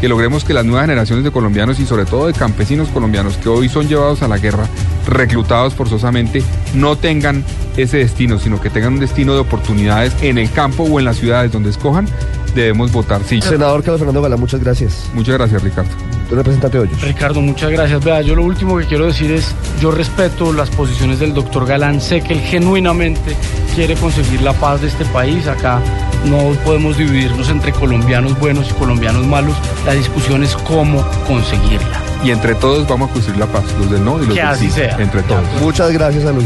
que 0.00 0.08
logremos 0.08 0.44
que 0.44 0.54
las 0.54 0.64
nuevas 0.64 0.84
generaciones 0.84 1.24
de 1.24 1.30
colombianos 1.30 1.80
y 1.80 1.86
sobre 1.86 2.04
todo 2.04 2.26
de 2.26 2.34
campesinos 2.34 2.88
colombianos 2.88 3.36
que 3.38 3.48
hoy 3.48 3.68
son 3.68 3.88
llevados 3.88 4.22
a 4.22 4.28
la 4.28 4.38
guerra, 4.38 4.66
reclutados 5.06 5.74
forzosamente, 5.74 6.42
no 6.74 6.96
tengan 6.96 7.44
ese 7.76 7.98
destino, 7.98 8.38
sino 8.38 8.60
que 8.60 8.70
tengan 8.70 8.94
un 8.94 9.00
destino 9.00 9.34
de 9.34 9.40
oportunidades 9.40 10.14
en 10.22 10.38
el 10.38 10.50
campo 10.50 10.84
o 10.84 10.98
en 10.98 11.04
las 11.04 11.16
ciudades 11.16 11.52
donde 11.52 11.70
escojan, 11.70 12.08
debemos 12.54 12.90
votar 12.90 13.22
sí. 13.24 13.40
Senador 13.40 13.82
Carlos 13.82 14.00
Fernando 14.00 14.22
Galán, 14.22 14.40
muchas 14.40 14.60
gracias. 14.60 15.08
Muchas 15.14 15.36
gracias, 15.36 15.62
Ricardo. 15.62 15.90
Representante 16.30 16.78
Hoyos. 16.78 17.00
Ricardo, 17.02 17.40
muchas 17.40 17.70
gracias. 17.70 18.02
Vea, 18.02 18.20
yo 18.22 18.34
lo 18.34 18.42
último 18.42 18.76
que 18.78 18.86
quiero 18.86 19.06
decir 19.06 19.30
es, 19.30 19.54
yo 19.80 19.92
respeto 19.92 20.52
las 20.52 20.70
posiciones 20.70 21.20
del 21.20 21.34
doctor 21.34 21.66
Galán, 21.66 22.00
sé 22.00 22.20
que 22.20 22.32
él 22.32 22.40
genuinamente 22.40 23.36
quiere 23.74 23.94
conseguir 23.94 24.42
la 24.42 24.52
paz 24.54 24.80
de 24.80 24.88
este 24.88 25.04
país. 25.06 25.46
Acá 25.46 25.80
no 26.24 26.52
podemos 26.64 26.96
dividirnos 26.96 27.48
entre 27.48 27.72
colombianos 27.72 28.38
buenos 28.40 28.68
y 28.70 28.74
colombianos 28.74 29.24
malos. 29.26 29.56
La 29.84 29.92
discusión 29.92 30.42
es 30.42 30.56
cómo 30.56 31.06
conseguirla. 31.28 32.05
Y 32.24 32.30
entre 32.30 32.54
todos 32.54 32.86
vamos 32.88 33.10
a 33.10 33.12
construir 33.12 33.38
la 33.38 33.46
paz, 33.46 33.64
los 33.78 33.90
del 33.90 34.04
no 34.04 34.16
y 34.22 34.26
los 34.26 34.34
Que 34.34 34.40
del 34.42 34.48
así 34.48 34.66
sí. 34.66 34.72
sea. 34.72 34.96
Entre 34.98 35.22
todos. 35.22 35.42
Muchas 35.60 35.90
gracias 35.92 36.24
a 36.24 36.32
los 36.32 36.42